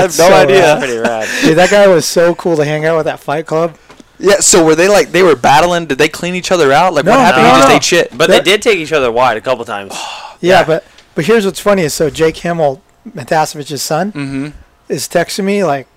[0.01, 0.61] have no so idea.
[0.61, 0.79] rad.
[0.79, 1.27] Pretty rad.
[1.43, 3.77] Dude, that guy was so cool to hang out with at Fight Club.
[4.19, 4.37] Yeah.
[4.39, 5.85] So were they like they were battling?
[5.85, 6.93] Did they clean each other out?
[6.93, 7.43] Like No, what happened?
[7.43, 7.75] no, he just no.
[7.75, 8.17] ate shit.
[8.17, 9.93] But That- they did take each other wide a couple times.
[10.39, 10.63] Yeah, Yeah.
[10.65, 10.85] but
[11.15, 12.79] but here's what's funny is so Jake Himmel,
[13.09, 14.47] Matiasevich's son, Mm-hmm.
[14.87, 15.87] is texting me like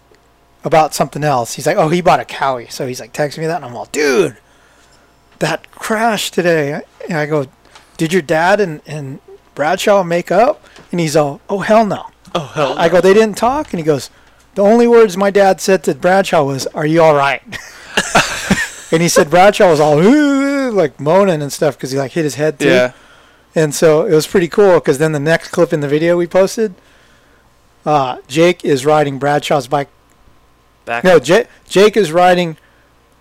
[0.65, 1.55] about something else.
[1.55, 3.77] He's like, "Oh, he bought a Kawi," so he's like texting me that, and I'm
[3.77, 4.37] all, "Dude,
[5.39, 7.47] that crash today." And I go,
[8.01, 9.21] "Did your dad and and
[9.55, 12.79] Bradshaw make up?" And he's all, "Oh hell no." Oh hell.
[12.79, 14.09] I go, "They didn't talk," and he goes,
[14.55, 17.43] "The only words my dad said to Bradshaw was, "Are you all right?"
[18.91, 19.99] and he said Bradshaw was all
[20.73, 22.69] like moaning and stuff because he like hit his head too.
[22.69, 22.93] Yeah.
[23.55, 26.27] And so it was pretty cool because then the next clip in the video we
[26.27, 26.75] posted,
[27.85, 29.89] uh, Jake is riding Bradshaw's bike.
[30.87, 31.05] Back.
[31.05, 32.57] No, J- Jake is riding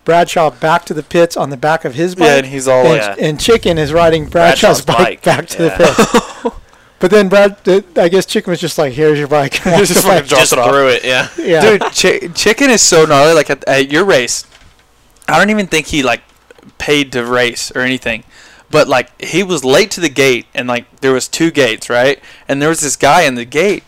[0.05, 2.25] Bradshaw back to the pits on the back of his bike.
[2.25, 3.25] Yeah, and he's all and, like, Yeah.
[3.27, 5.77] and Chicken is riding Bradshaw's, Bradshaw's bike, bike, back to yeah.
[5.77, 6.55] the pits.
[6.99, 7.57] but then Brad,
[7.97, 10.15] I guess Chicken was just like, "Here's your bike." and Just away.
[10.15, 10.69] fucking dropped Just it off.
[10.71, 11.03] threw it.
[11.05, 11.29] Yeah.
[11.37, 11.61] yeah.
[11.61, 13.33] Dude, chi- chicken is so gnarly.
[13.33, 14.45] Like at, at your race,
[15.27, 16.21] I don't even think he like
[16.77, 18.23] paid to race or anything.
[18.71, 22.19] But like he was late to the gate, and like there was two gates, right?
[22.47, 23.83] And there was this guy in the gate.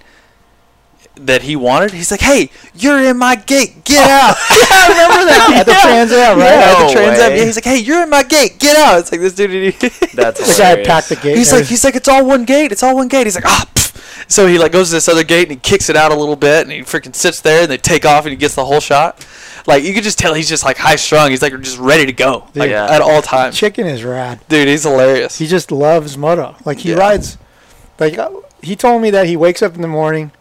[1.28, 1.92] That he wanted.
[1.92, 3.84] He's like, "Hey, you're in my gate.
[3.84, 6.46] Get out." yeah, I remember that at the Trans Am, right?
[6.46, 7.32] Yeah, No at the Trans Am.
[7.38, 8.60] Yeah, he's like, "Hey, you're in my gate.
[8.60, 9.74] Get out." It's like this dude.
[10.14, 11.38] That's The guy packed the gate.
[11.38, 12.72] he's like, he's like, "It's all one gate.
[12.72, 15.24] It's all one gate." He's like, "Ah." pff." So he like goes to this other
[15.26, 17.72] gate and he kicks it out a little bit and he freaking sits there and
[17.72, 19.26] they take off and he gets the whole shot.
[19.68, 21.32] Like you could just tell he's just like high strung.
[21.32, 22.86] He's like just ready to go like Yeah.
[22.90, 23.58] at all times.
[23.58, 24.40] Chicken is rad.
[24.48, 25.38] Dude, he's hilarious.
[25.38, 26.56] He just loves moto.
[26.64, 27.38] Like he rides.
[28.00, 28.30] Like uh,
[28.64, 30.32] he told me that he wakes up in the morning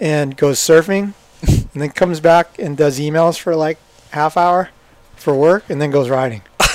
[0.00, 3.78] and goes surfing, and then comes back and does emails for like
[4.10, 4.70] half hour
[5.16, 6.42] for work, and then goes riding.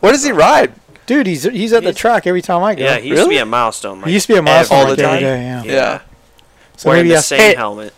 [0.00, 0.72] What does he ride?
[1.06, 2.84] Dude, he's he's at the track every time I go.
[2.84, 3.98] Yeah, he used to be a milestone.
[3.98, 5.20] Like, he used to be a milestone all the like time?
[5.20, 5.42] day.
[5.42, 5.62] Yeah.
[5.64, 6.00] Yeah.
[6.76, 7.92] So wearing maybe the that's same Hey- helmet.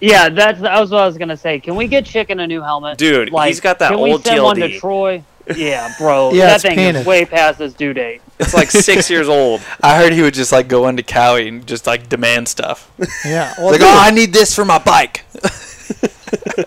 [0.00, 1.60] Yeah, that's that was what I was gonna say.
[1.60, 4.24] Can we get Chicken a new helmet, Dude, Like, he's got that can we old
[4.24, 5.22] send one to Troy?
[5.56, 6.30] Yeah, bro.
[6.34, 7.00] Yeah, that it's thing painted.
[7.00, 8.22] is way past its due date.
[8.38, 9.60] It's like six years old.
[9.82, 12.90] I heard he would just like go into Cowie and just like demand stuff.
[13.24, 13.54] yeah.
[13.58, 15.24] Well, like, dude, oh, I need this for my bike.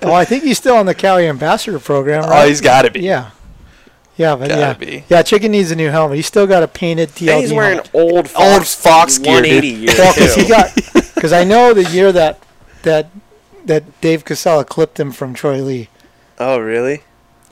[0.01, 2.45] oh, I think he's still on the Cali Ambassador program, oh, right?
[2.45, 3.01] Oh, he's got to be.
[3.01, 3.31] Yeah.
[4.15, 5.03] Yeah, but yeah, be.
[5.09, 5.23] yeah.
[5.23, 6.17] Chicken needs a new helmet.
[6.17, 7.31] He's still got a painted TLD.
[7.31, 7.95] And he's wearing helmet.
[7.95, 9.63] old Fox, Old Fox gear, dude.
[9.63, 10.75] 180 year Well, because he got
[11.15, 12.39] because I know the year that
[12.83, 13.09] that
[13.65, 15.89] that Dave Casella clipped him from Troy Lee.
[16.37, 17.01] Oh, really?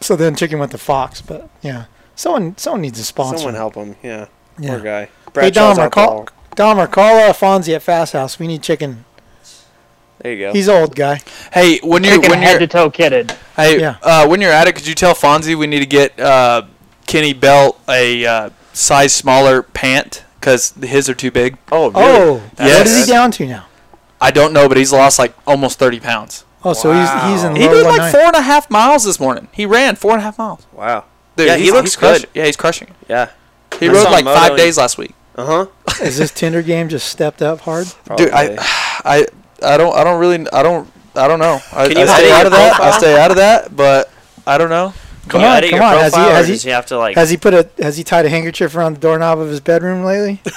[0.01, 1.85] So then Chicken went to Fox, but yeah,
[2.15, 3.37] someone someone needs a sponsor.
[3.37, 3.95] Someone help him.
[4.03, 4.27] Yeah.
[4.59, 4.71] Yeah.
[4.71, 5.05] Poor guy.
[5.05, 6.25] Hey Bradshaw's Dahmer, call there.
[6.55, 8.37] Dahmer, call uh, Fonzie at Fasthouse.
[8.39, 9.05] We need Chicken.
[10.19, 10.53] There you go.
[10.53, 11.21] He's an old guy.
[11.53, 13.35] Hey, when you Chicken when head you're to toe kitted.
[13.55, 13.97] hey Yeah.
[14.03, 16.63] uh, when you're at it, could you tell Fonzie we need to get uh,
[17.07, 21.57] Kenny Belt a uh, size smaller pant because his are too big.
[21.71, 22.05] oh, really?
[22.05, 22.89] Oh, what Yes.
[22.89, 23.65] is he down to now?
[24.19, 26.45] I don't know, but he's lost like almost thirty pounds.
[26.63, 28.17] Oh, so he's he's in the He did like 190.
[28.17, 29.47] four and a half miles this morning.
[29.51, 30.65] He ran four and a half miles.
[30.73, 31.05] Wow.
[31.35, 32.39] Dude, yeah, he he's- looks he's crushing- good.
[32.39, 32.87] Yeah, he's crushing.
[32.89, 32.95] it.
[33.09, 33.29] Yeah.
[33.79, 35.13] He I rode like him five days last week.
[35.35, 35.65] Uh huh.
[36.05, 37.87] Is this Tinder game just stepped up hard?
[38.17, 38.57] Dude, I,
[39.05, 39.25] I,
[39.63, 41.59] I don't, I don't really, I don't, I don't know.
[41.71, 42.73] I, Can I you stay out of that.
[42.73, 42.99] I profile?
[42.99, 44.11] stay out of that, but
[44.45, 44.93] I don't know.
[45.29, 45.97] Come you on, come on.
[45.97, 47.15] Has he has he he have to like?
[47.15, 50.03] has he put a has he tied a handkerchief around the doorknob of his bedroom
[50.03, 50.41] lately?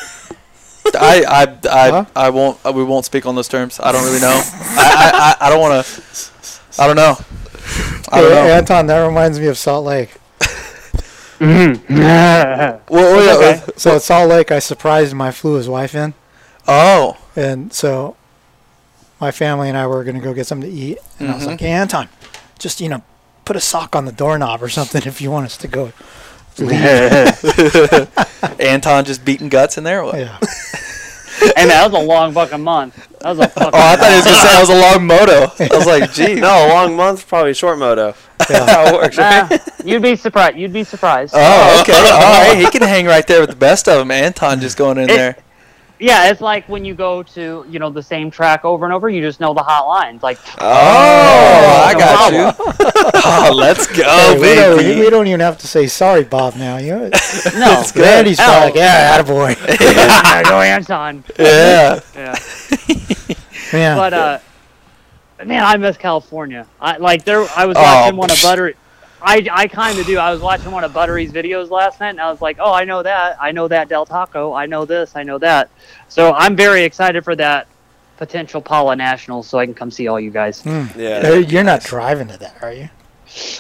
[0.94, 2.04] I, I, I, Huh?
[2.14, 2.58] I won't.
[2.64, 3.80] Uh, we won't speak on those terms.
[3.82, 4.40] I don't really know.
[4.44, 6.82] I, I, I, I don't want to.
[6.82, 7.16] I don't know.
[8.12, 8.54] I don't Hey, know.
[8.54, 10.14] Anton, that reminds me of Salt Lake.
[11.40, 13.72] Well, well, yeah, Okay.
[13.76, 15.20] So at Salt Lake, I surprised him.
[15.20, 16.14] I flew his wife in,
[16.66, 18.16] Oh, and so
[19.20, 20.98] my family and I were going to go get something to eat.
[21.18, 21.66] And I was like, mm-hmm.
[21.66, 22.08] "Hey, Anton,
[22.58, 23.02] just you know,
[23.44, 25.92] put a sock on the doorknob or something if you want us to go."
[28.60, 30.04] Anton just beating guts in there.
[30.04, 30.18] What?
[30.18, 30.38] Yeah.
[31.36, 32.94] Hey man, that was a long fucking month.
[33.18, 33.70] That was a fucking.
[33.74, 35.52] Oh, I thought he was gonna say that was a long moto.
[35.74, 36.36] I was like, gee.
[36.40, 38.14] no, a long month, probably a short moto.
[38.48, 38.50] Yeah.
[38.60, 39.50] That's how it works, right?
[39.50, 40.56] Nah, you'd be surprised.
[40.56, 41.34] You'd be surprised.
[41.36, 41.92] Oh, okay.
[41.92, 42.56] All right.
[42.56, 44.12] He can hang right there with the best of them.
[44.12, 45.36] Anton just going in It- there.
[46.00, 49.08] Yeah, it's like when you go to you know the same track over and over.
[49.08, 50.22] You just know the hot lines.
[50.22, 52.74] Like, Oh, I no got problem.
[52.76, 53.20] you.
[53.24, 55.00] Oh, let's go, Hey, we, don't, baby.
[55.00, 56.56] we don't even have to say sorry, Bob.
[56.56, 56.90] Now you.
[56.94, 58.26] Know, no, it's good.
[58.26, 58.64] He's probably Hell.
[58.64, 61.24] like, "Yeah, attaboy." yeah, go Anton.
[61.38, 62.00] Yeah.
[62.14, 62.38] Yeah.
[63.72, 63.96] Yeah.
[63.96, 64.38] But uh,
[65.44, 66.66] man, I miss California.
[66.80, 67.46] I like there.
[67.56, 68.42] I was Oh, watching one of psh.
[68.42, 68.74] Butter.
[69.24, 70.18] I I kind of do.
[70.18, 72.84] I was watching one of Buttery's videos last night, and I was like, oh, I
[72.84, 73.36] know that.
[73.40, 74.52] I know that Del Taco.
[74.52, 75.12] I know this.
[75.16, 75.70] I know that.
[76.08, 77.66] So I'm very excited for that
[78.16, 80.62] potential Pala National, so I can come see all you guys.
[80.62, 80.84] Hmm.
[80.96, 81.22] Yeah.
[81.24, 82.88] Uh, You're not driving to that, are you?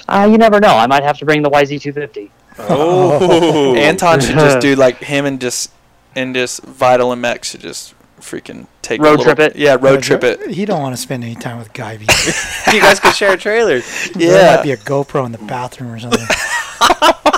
[0.08, 0.74] Uh, you never know.
[0.74, 2.30] I might have to bring the YZ250.
[2.58, 3.74] Oh.
[3.76, 5.72] Anton should just do like him and just
[6.14, 7.94] and just Vital and Mech should just
[8.24, 9.56] freaking take a Road little- trip it?
[9.56, 10.50] Yeah, road trip it.
[10.50, 12.04] He don't want to spend any time with Guy B.
[12.72, 13.80] you guys could share a trailer.
[13.80, 14.56] There Yeah.
[14.56, 16.26] might be a GoPro in the bathroom or something.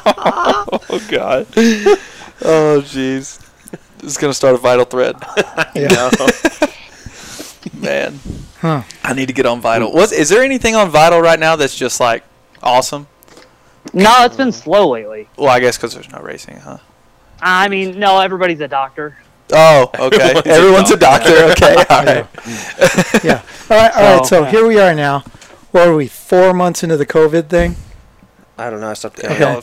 [0.08, 1.46] Oh God.
[1.56, 3.40] oh jeez.
[3.98, 5.16] This is gonna start a Vital thread.
[5.74, 6.10] Yeah.
[7.74, 8.20] Man.
[8.60, 8.82] Huh.
[9.02, 9.92] I need to get on Vital.
[9.92, 12.24] Was is there anything on Vital right now that's just like
[12.62, 13.08] awesome?
[13.92, 15.28] No, it's been slow lately.
[15.36, 16.78] Well, I guess because there's no racing, huh?
[17.40, 19.16] I mean, no, everybody's a doctor.
[19.52, 20.16] Oh, okay.
[20.16, 21.30] Everyone's a Everyone's a doctor.
[21.52, 22.26] Okay, all Yeah.
[23.24, 23.42] yeah.
[23.70, 23.92] All right.
[23.96, 24.26] All right.
[24.26, 24.50] So, So yeah.
[24.50, 25.20] here we are now.
[25.70, 26.08] What are we?
[26.08, 27.76] Four months into the COVID thing.
[28.58, 28.88] I don't know.
[28.90, 29.36] I stopped Okay.
[29.36, 29.62] counting.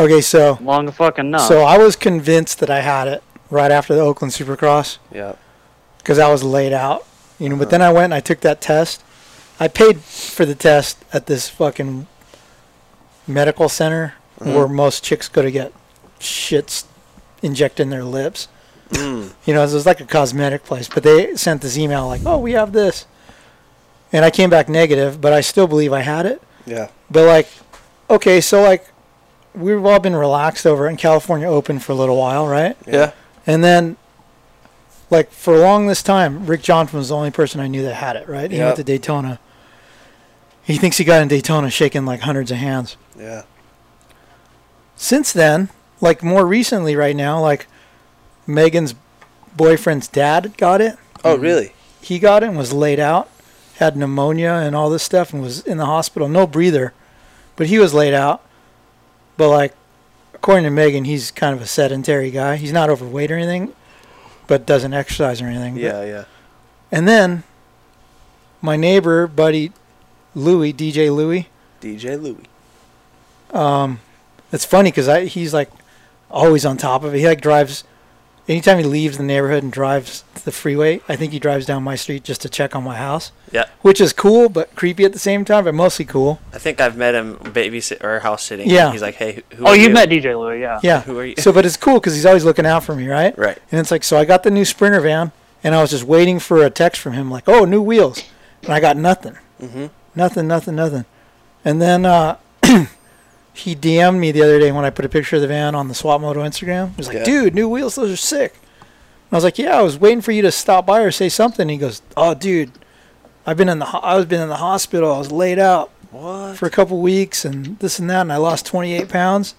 [0.00, 0.20] Okay.
[0.20, 1.38] So Long fucking no.
[1.38, 5.34] so I was convinced that I had it right after the Oakland Supercross Yeah.
[5.98, 7.04] because I was laid out.
[7.38, 7.56] You know.
[7.56, 7.70] But uh-huh.
[7.72, 9.02] then I went and I took that test.
[9.58, 12.06] I paid for the test at this fucking
[13.26, 14.52] medical center uh-huh.
[14.52, 15.72] where most chicks go to get
[16.20, 16.84] shits
[17.42, 18.48] injected in their lips.
[18.92, 19.32] Mm.
[19.46, 22.38] You know, it was like a cosmetic place, but they sent this email like, "Oh,
[22.38, 23.06] we have this,"
[24.12, 26.42] and I came back negative, but I still believe I had it.
[26.66, 26.88] Yeah.
[27.10, 27.48] But like,
[28.10, 28.86] okay, so like,
[29.54, 32.76] we've all been relaxed over it, and California open for a little while, right?
[32.86, 33.12] Yeah.
[33.46, 33.96] And then
[35.10, 37.94] like for a long this time, Rick Johnson was the only person I knew that
[37.94, 38.28] had it.
[38.28, 38.50] Right?
[38.50, 38.66] He Yep.
[38.66, 39.38] went to Daytona.
[40.62, 42.96] He thinks he got in Daytona shaking like hundreds of hands.
[43.18, 43.42] Yeah.
[44.96, 45.70] Since then,
[46.00, 47.66] like more recently, right now, like
[48.46, 48.94] Megan's
[49.56, 50.96] boyfriend's dad got it.
[51.24, 51.72] Oh, really?
[52.00, 53.28] He got it and was laid out,
[53.76, 56.28] had pneumonia and all this stuff, and was in the hospital.
[56.28, 56.92] No breather,
[57.56, 58.42] but he was laid out.
[59.36, 59.74] But like,
[60.34, 62.56] according to Megan, he's kind of a sedentary guy.
[62.56, 63.72] He's not overweight or anything,
[64.48, 65.74] but doesn't exercise or anything.
[65.74, 66.24] But- Yeah, yeah.
[66.90, 67.44] and then
[68.60, 69.72] my neighbor, buddy
[70.34, 71.48] Louie, DJ Louie,
[71.80, 72.46] DJ Louie.
[73.52, 74.00] um,
[74.52, 75.70] it's funny because I he's like
[76.30, 77.18] always on top of it.
[77.18, 77.84] He like drives
[78.52, 81.00] anytime he leaves the neighborhood and drives the freeway.
[81.08, 83.32] I think he drives down my street just to check on my house.
[83.52, 83.66] Yeah.
[83.82, 86.40] which is cool but creepy at the same time, but mostly cool.
[86.54, 88.68] I think I've met him babysit or house sitting.
[88.70, 88.90] Yeah.
[88.92, 89.94] He's like, hey, who Oh, are you've you?
[89.94, 90.80] met DJ Louie, yeah.
[90.82, 91.00] Yeah.
[91.02, 91.34] Who are you?
[91.38, 93.36] So, but it's cool because he's always looking out for me, right?
[93.38, 93.58] Right.
[93.70, 95.32] And it's like, so I got the new Sprinter van,
[95.64, 98.24] and I was just waiting for a text from him, like, "Oh, new wheels,"
[98.62, 99.36] and I got nothing.
[99.62, 99.90] Mhm.
[100.14, 101.04] Nothing, nothing, nothing.
[101.64, 102.38] And then uh,
[103.54, 105.88] he DM'd me the other day when I put a picture of the van on
[105.88, 106.90] the Swap Moto Instagram.
[106.90, 107.24] He was like, Yeah.
[107.24, 110.32] "Dude, new wheels, those are sick." And I was like, "Yeah, I was waiting for
[110.32, 112.70] you to stop by or say something." He goes, "Oh, dude,
[113.46, 115.12] I've been in the ho- I was been in the hospital.
[115.12, 116.56] I was laid out What?
[116.56, 119.54] for a couple weeks and this and that, and I lost 28 pounds."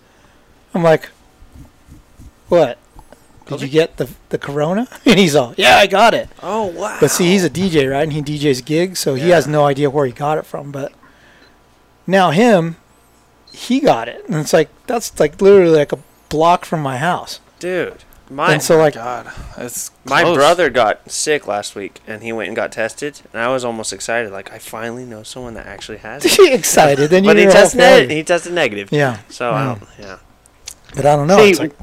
[0.73, 1.09] I'm like,
[2.49, 2.77] "What?
[3.45, 6.97] Did you get the the corona?" And he's all, "Yeah, I got it." Oh, wow.
[6.99, 8.03] But see, he's a DJ, right?
[8.03, 10.71] And he DJs gigs, so he has no idea where he got it from.
[10.71, 10.91] But
[12.07, 12.77] now him,
[13.53, 15.99] he got it, and it's like that's like literally like a
[16.29, 17.39] block from my house.
[17.59, 18.03] Dude.
[18.29, 20.35] My, and so like, God, it's my close.
[20.37, 23.21] brother got sick last week and he went and got tested.
[23.31, 24.31] And I was almost excited.
[24.31, 26.53] Like, I finally know someone that actually has it.
[26.53, 27.09] excited.
[27.11, 28.15] Then you but he tested, family.
[28.15, 28.91] he tested negative.
[28.91, 29.19] Yeah.
[29.29, 29.75] So, I Yeah.
[29.75, 30.17] don't, yeah.
[30.95, 31.37] But I don't know.
[31.37, 31.73] See, it's like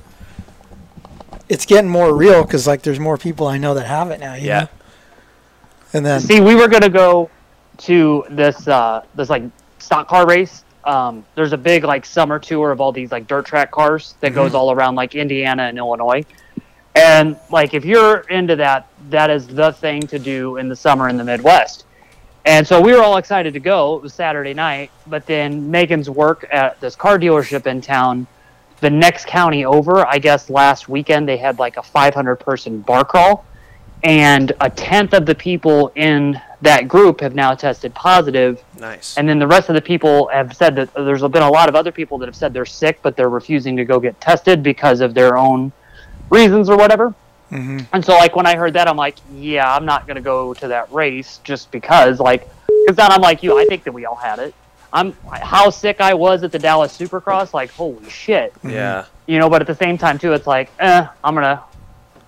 [1.48, 4.34] it's getting more real because like there's more people I know that have it now.
[4.34, 4.60] You Yeah.
[4.60, 4.68] Know?
[5.92, 7.30] And then See, we were gonna go
[7.78, 9.42] to this uh, this like
[9.78, 10.64] stock car race.
[10.85, 14.35] Um, there's a big like summer tour of all these like dirt track cars that
[14.35, 16.24] goes all around like Indiana and Illinois.
[16.95, 21.09] And like if you're into that, that is the thing to do in the summer
[21.09, 21.85] in the Midwest.
[22.47, 23.97] And so we were all excited to go.
[23.97, 28.26] It was Saturday night, but then Megan's work at this car dealership in town,
[28.81, 33.05] the next county over, I guess last weekend they had like a 500 person bar
[33.05, 33.45] crawl
[34.03, 39.16] and a tenth of the people in that group have now tested positive Nice.
[39.16, 41.74] and then the rest of the people have said that there's been a lot of
[41.74, 45.01] other people that have said they're sick but they're refusing to go get tested because
[45.01, 45.72] of their own
[46.30, 47.14] reasons or whatever
[47.51, 47.84] Mhm.
[47.92, 50.55] and so like when i heard that i'm like yeah i'm not going to go
[50.55, 54.05] to that race just because like because then i'm like you i think that we
[54.07, 54.55] all had it
[54.92, 59.05] i'm how sick i was at the dallas supercross like holy shit yeah.
[59.26, 61.61] you know but at the same time too it's like eh, i'm gonna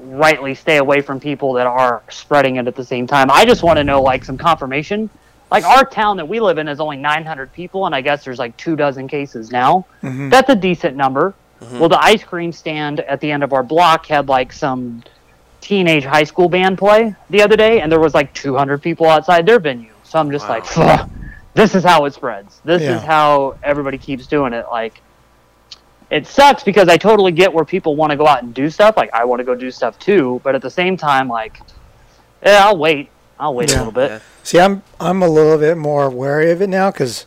[0.04, 3.30] rightly stay away from people that are spreading it at the same time.
[3.30, 5.08] I just want to know like some confirmation.
[5.50, 8.38] Like our town that we live in is only 900 people and i guess there's
[8.38, 9.84] like two dozen cases now.
[10.02, 10.30] Mhm.
[10.30, 11.34] that's a decent number.
[11.78, 15.02] Well the ice cream stand at the end of our block had like some
[15.60, 19.46] teenage high school band play the other day and there was like 200 people outside
[19.46, 19.92] their venue.
[20.04, 20.54] So i'm just Wow.
[20.78, 21.08] like
[21.54, 22.60] this is how it spreads.
[22.64, 22.96] This Yeah.
[22.96, 24.64] is how everybody keeps doing it.
[24.72, 25.00] Like
[26.12, 28.96] it sucks because I totally get where people want to go out and do stuff.
[28.96, 31.60] Like I want to go do stuff too, but at the same time, like,
[32.44, 33.08] yeah, I'll wait.
[33.40, 34.10] I'll wait a little bit.
[34.10, 34.18] Yeah.
[34.44, 37.26] see, I'm I'm a little bit more wary of it now because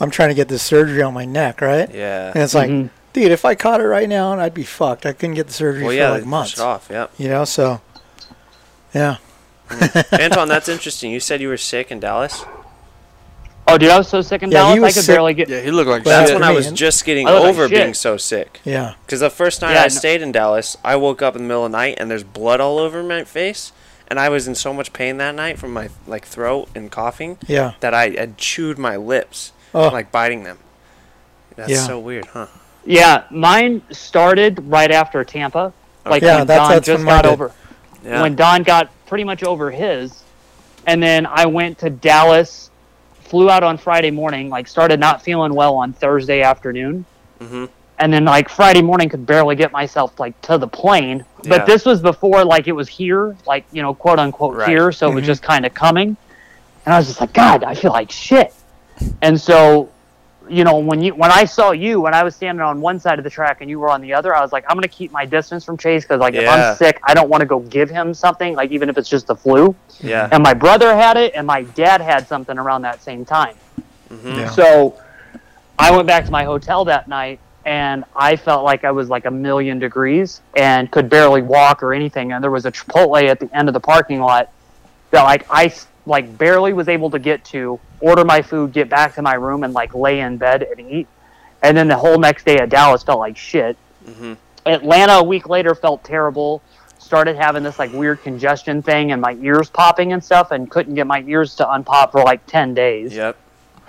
[0.00, 1.92] I'm trying to get this surgery on my neck, right?
[1.92, 2.28] Yeah.
[2.34, 2.88] And it's like, Mhm.
[3.12, 5.04] dude, if I caught it right now, I'd be fucked.
[5.04, 6.58] I couldn't get the surgery Well, for yeah, like months.
[6.58, 6.88] off.
[6.90, 7.10] Yep.
[7.18, 7.80] You know, so
[8.94, 9.16] yeah.
[10.12, 11.10] Anton, that's interesting.
[11.10, 12.44] You said you were sick in Dallas.
[13.68, 15.14] Oh, dude, I was so sick in Yeah, he Dallas, I could sick.
[15.14, 15.48] barely get.
[15.48, 17.68] Yeah, he looked like Well, That's when I was just getting I look like over
[17.68, 18.60] being so sick.
[18.64, 18.94] Yeah.
[19.06, 21.48] Because the first night Yeah, I no- stayed in Dallas, I woke up in the
[21.48, 23.72] middle of the night and there's blood all over my face,
[24.08, 27.38] and I was in so much pain that night from my like throat and coughing
[27.46, 27.72] Yeah.
[27.80, 29.88] that I had chewed my lips, Oh.
[29.88, 30.58] like biting them.
[31.56, 31.86] That's Yeah.
[31.86, 32.46] so weird, huh?
[32.84, 35.72] Yeah, mine started right after Tampa.
[36.04, 37.32] Like Yeah, when that's- Don that's just when mine got did.
[37.32, 37.52] over.
[38.04, 38.22] Yeah.
[38.22, 40.24] When Don got pretty much over his,
[40.84, 42.70] and then I went to Dallas,
[43.32, 44.50] flew out on Friday morning.
[44.50, 47.06] Like started not feeling well on Thursday afternoon.
[47.40, 47.64] hmm
[47.98, 51.24] and then like Friday morning could barely get myself like to the plane.
[51.44, 51.64] But Yeah.
[51.66, 54.68] this was before like it was here, like you know, quote unquote Right.
[54.68, 55.14] here, so it Mhm.
[55.16, 56.16] was just kind of coming.
[56.84, 58.52] And I was just like, God, I feel like shit.
[59.22, 59.88] And so,
[60.52, 63.18] you know, when you when I saw you when I was standing on one side
[63.18, 65.10] of the track and you were on the other, I was like, I'm gonna keep
[65.10, 67.88] my distance from Chase because like if I'm sick, I don't want to go give
[67.90, 69.74] him something, like even if it's just the flu.
[70.00, 70.28] Yeah.
[70.30, 73.56] And my brother had it, and my dad had something around that same time.
[74.08, 74.50] hmm Yeah.
[74.50, 74.98] So
[75.78, 79.24] I went back to my hotel that night and I felt like I was like
[79.24, 82.32] a million degrees and could barely walk or anything.
[82.32, 84.50] And there was a Chipotle at the end of the parking lot
[85.12, 88.88] that like I s- like barely was able to get to, order my food, get
[88.88, 91.08] back to my room, and like lay in bed and eat.
[91.62, 93.76] And then the whole next day at Dallas felt like shit.
[94.04, 94.34] Mm-hmm.
[94.66, 96.62] Atlanta a week later felt terrible.
[96.98, 100.94] Started having this like weird congestion thing and my ears popping and stuff, and couldn't
[100.94, 103.14] get my ears to unpop for like ten days.
[103.14, 103.36] Yep.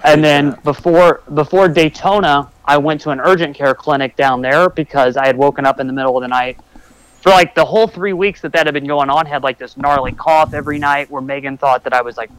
[0.04, 5.16] And then before before Daytona, I went to an urgent care clinic down there because
[5.18, 6.60] I had woken up in the middle of the night.
[7.24, 9.78] For like the whole three weeks that that had been going on, had like this
[9.78, 12.30] gnarly cough every night, where Megan thought that I was like,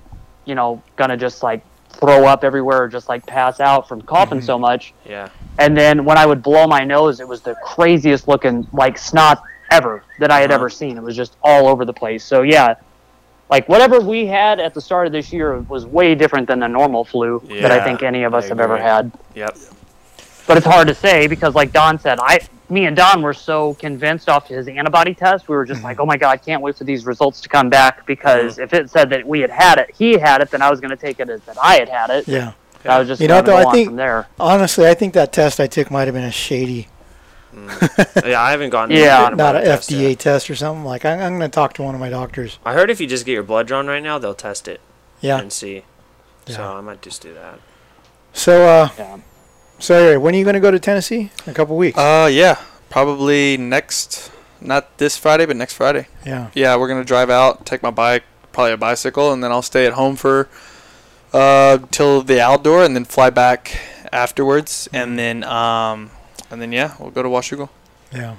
[0.45, 4.43] you know, gonna just like throw up everywhere or just like pass out from coughing
[4.43, 4.93] so much.
[5.09, 5.31] Yeah.
[5.59, 9.43] And then when I would blow my nose, it was the craziest looking like snot
[9.71, 10.61] ever that I had Uh-huh.
[10.61, 10.99] ever seen.
[10.99, 12.23] It was just all over the place.
[12.23, 12.75] So yeah,
[13.49, 16.69] like whatever we had at the start of this year was way different than the
[16.69, 19.11] normal flu that I think any of us have ever had.
[19.35, 19.57] Yep.
[20.47, 23.75] But it's hard to say because, like Don said, I, me and Don were so
[23.75, 25.49] convinced off his antibody test.
[25.49, 27.69] We were just like, "Oh my god, I can't wait for these results to come
[27.69, 30.71] back." Because if it said that we had had it, he had it, then I
[30.71, 32.27] was going to take it as that I had had it.
[32.29, 32.53] Yeah.
[32.87, 33.83] I was just You know going what, to though?
[33.83, 34.27] I think there.
[34.39, 36.89] honestly, I think that test I took might have been a shady,
[37.55, 38.95] yeah, I haven't gotten.
[38.97, 39.29] Yeah.
[39.35, 40.19] not by an FDA yet.
[40.19, 40.85] test or something.
[40.85, 42.59] Like I'm, I'm going to talk to one of my doctors.
[42.65, 44.81] I heard if you just get your blood drawn right now, they'll test it
[45.21, 45.39] Yeah.
[45.39, 45.85] and see.
[46.47, 46.57] Yeah.
[46.57, 47.59] So I might just do that.
[48.33, 49.19] So, uh, Yeah.
[49.79, 51.31] So anyway, when are you going to go to Tennessee?
[51.47, 51.99] In a couple weeks.
[51.99, 52.59] Uh, yeah,
[52.91, 56.07] probably next, not this Friday, but next Friday.
[56.25, 56.51] yeah.
[56.55, 58.23] Yeah, we're gonna drive out, take my bike,
[58.53, 60.49] probably a bicycle, and then I'll stay at home for
[61.33, 63.79] uh till the outdoor, and then fly back
[64.13, 66.11] afterwards, and then um,
[66.51, 67.69] and then yeah, we'll go to Washougal.
[68.13, 68.37] Yeah.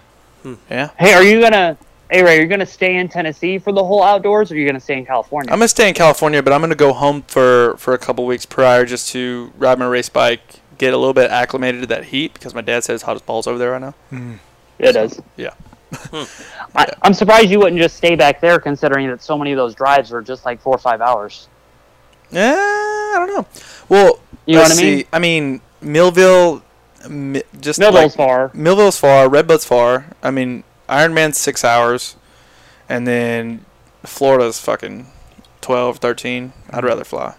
[0.69, 1.75] Yeah, Hey, are you gonna?
[2.09, 4.65] Hey Ray, are you gonna stay in Tennessee for the whole outdoors, or are you
[4.67, 5.51] gonna stay in California?
[5.51, 8.45] I'm gonna stay in California, but I'm gonna go home for for a couple weeks
[8.45, 12.33] prior just to ride my race bike, get a little bit acclimated to that heat
[12.33, 13.93] because my dad says it's hot as balls over there right now.
[14.11, 14.39] Mm.
[14.79, 15.21] it is.
[15.37, 15.53] Yeah.
[15.93, 16.23] Hmm.
[16.75, 19.75] I, I'm surprised you wouldn't just stay back there, considering that so many of those
[19.75, 21.47] drives are just like four or five hours.
[22.31, 23.47] Yeah, I don't know.
[23.87, 24.99] Well, You know let's what I mean?
[24.99, 25.07] see.
[25.13, 26.63] I mean, Millville,
[27.07, 28.51] Mi- just Millville's like, far.
[28.53, 29.29] Millville's far.
[29.29, 30.07] Redbud's far.
[30.21, 32.15] I mean, Ironman's six hours,
[32.89, 33.65] and then
[34.03, 35.07] Florida's fucking
[35.61, 36.53] 12, 13.
[36.69, 36.85] I'd mm-hmm.
[36.85, 37.35] rather fly.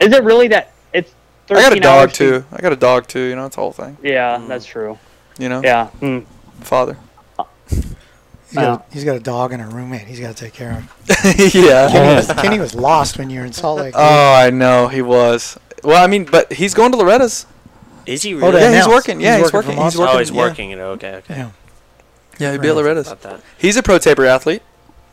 [0.00, 0.71] Is it really that?
[1.56, 1.66] It's.
[1.66, 2.44] I got a dog hours too.
[2.52, 3.20] I got a dog too.
[3.20, 3.96] You know, it's the whole thing.
[4.02, 4.98] Yeah, that's true.
[5.38, 5.86] You know, Yeah.
[5.88, 6.20] Hmm.
[6.60, 6.96] father.
[7.68, 10.02] He's got, a, he's got a dog and a roommate.
[10.02, 11.24] He's got to take care of.
[11.24, 11.34] Him.
[11.64, 11.88] yeah.
[11.90, 13.94] Kenny, was, Kenny was lost when you were in Salt Lake.
[13.96, 15.58] Oh, I know he was.
[15.82, 17.46] Well, I mean, but he's going to Loretta's.
[18.04, 18.52] Is he Oh, really?
[18.52, 18.90] they Yeah, he's announced.
[18.90, 19.20] working.
[19.22, 19.76] Yeah, he's working.
[19.76, 20.14] for He's working.
[20.14, 20.36] oh, he's yeah.
[20.36, 20.78] working it.
[20.80, 21.34] Okay, okay.
[21.34, 21.50] Yeah.
[22.38, 23.06] Yeah, he'd be at Loretta's.
[23.06, 23.40] About that.
[23.56, 24.60] He's a pro taper athlete.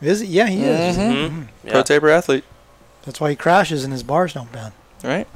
[0.02, 0.26] Is he?
[0.26, 0.96] Yeah, he is.
[0.98, 1.42] Mm-hmm.
[1.68, 1.82] Pro Yeah.
[1.82, 2.44] taper athlete,
[3.04, 4.72] That's why he crashes and his bars don't bend.
[5.02, 5.26] right?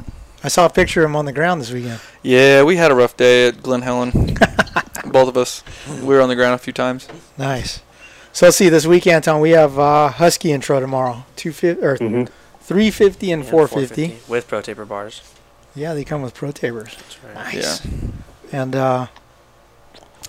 [0.44, 2.00] I saw a picture of him on the ground this weekend.
[2.22, 4.10] Yeah, we had a rough day at Glen Helen.
[5.06, 5.62] Both of us.
[6.00, 7.08] We were on the ground a few times.
[7.38, 7.80] Nice.
[8.32, 8.68] So let's see.
[8.68, 11.24] This week, Anton, we have uh, Husky intro tomorrow.
[11.36, 12.28] Two fifty or Mhm.
[12.60, 14.18] three fifty and Yeah, four fifty.
[14.28, 15.22] with pro taper bars.
[15.74, 16.94] Yeah, they come with pro tapers.
[16.96, 17.34] That's right.
[17.54, 17.86] Nice.
[18.52, 19.06] And uh,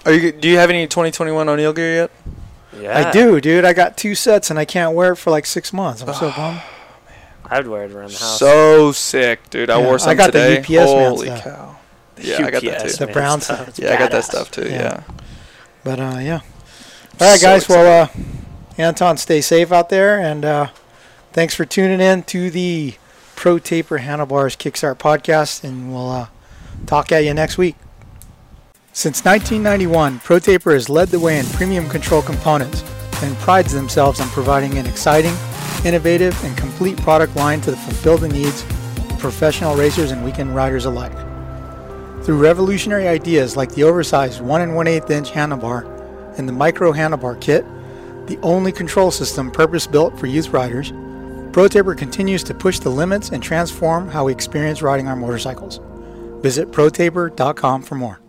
[0.06, 0.32] Are you?
[0.32, 2.12] Do you have any 2021 O'Neill gear yet?
[2.80, 3.08] Yeah.
[3.08, 3.66] I do, dude.
[3.66, 6.02] I got two sets and I can't wear it for like six months.
[6.04, 6.62] I'm so bummed.
[7.50, 8.40] I would wear it around the house.
[8.40, 9.70] So sick, dude.
[9.70, 10.60] I Yeah, wore I some got the today.
[10.60, 11.44] UPS man Holy stuff.
[11.44, 11.76] cow.
[12.16, 13.06] The Yeah, I got that too.
[13.06, 13.58] The brown stuff.
[13.58, 13.68] stuff.
[13.70, 14.64] It's Yeah, I got that stuff too.
[14.70, 14.72] Yeah.
[14.72, 15.04] Yeah.
[15.84, 16.40] But uh, yeah.
[17.22, 17.70] All right, So guys.
[17.70, 18.08] Well, uh,
[18.78, 20.68] Anton, stay safe out there, and uh,
[21.34, 22.96] thanks for tuning in to the
[23.36, 26.28] Pro Taper Handlebars Kickstart podcast, and we'll uh,
[26.86, 27.76] talk at you next week.
[28.92, 32.82] Since 1991, Pro Taper has led the way in premium control components
[33.22, 35.36] and prides themselves on providing an exciting,
[35.86, 40.86] innovative, and complete product line to fulfill the needs of professional racers and weekend riders
[40.86, 41.16] alike.
[42.24, 45.86] Through revolutionary ideas like the oversized 1 and 1 8 inch handlebar
[46.38, 47.66] and the micro handlebar kit,
[48.28, 50.92] the only control system purpose built for youth riders,
[51.52, 55.80] ProTaper continues to push the limits and transform how we experience riding our motorcycles.
[56.42, 58.25] Visit protaper.com for more.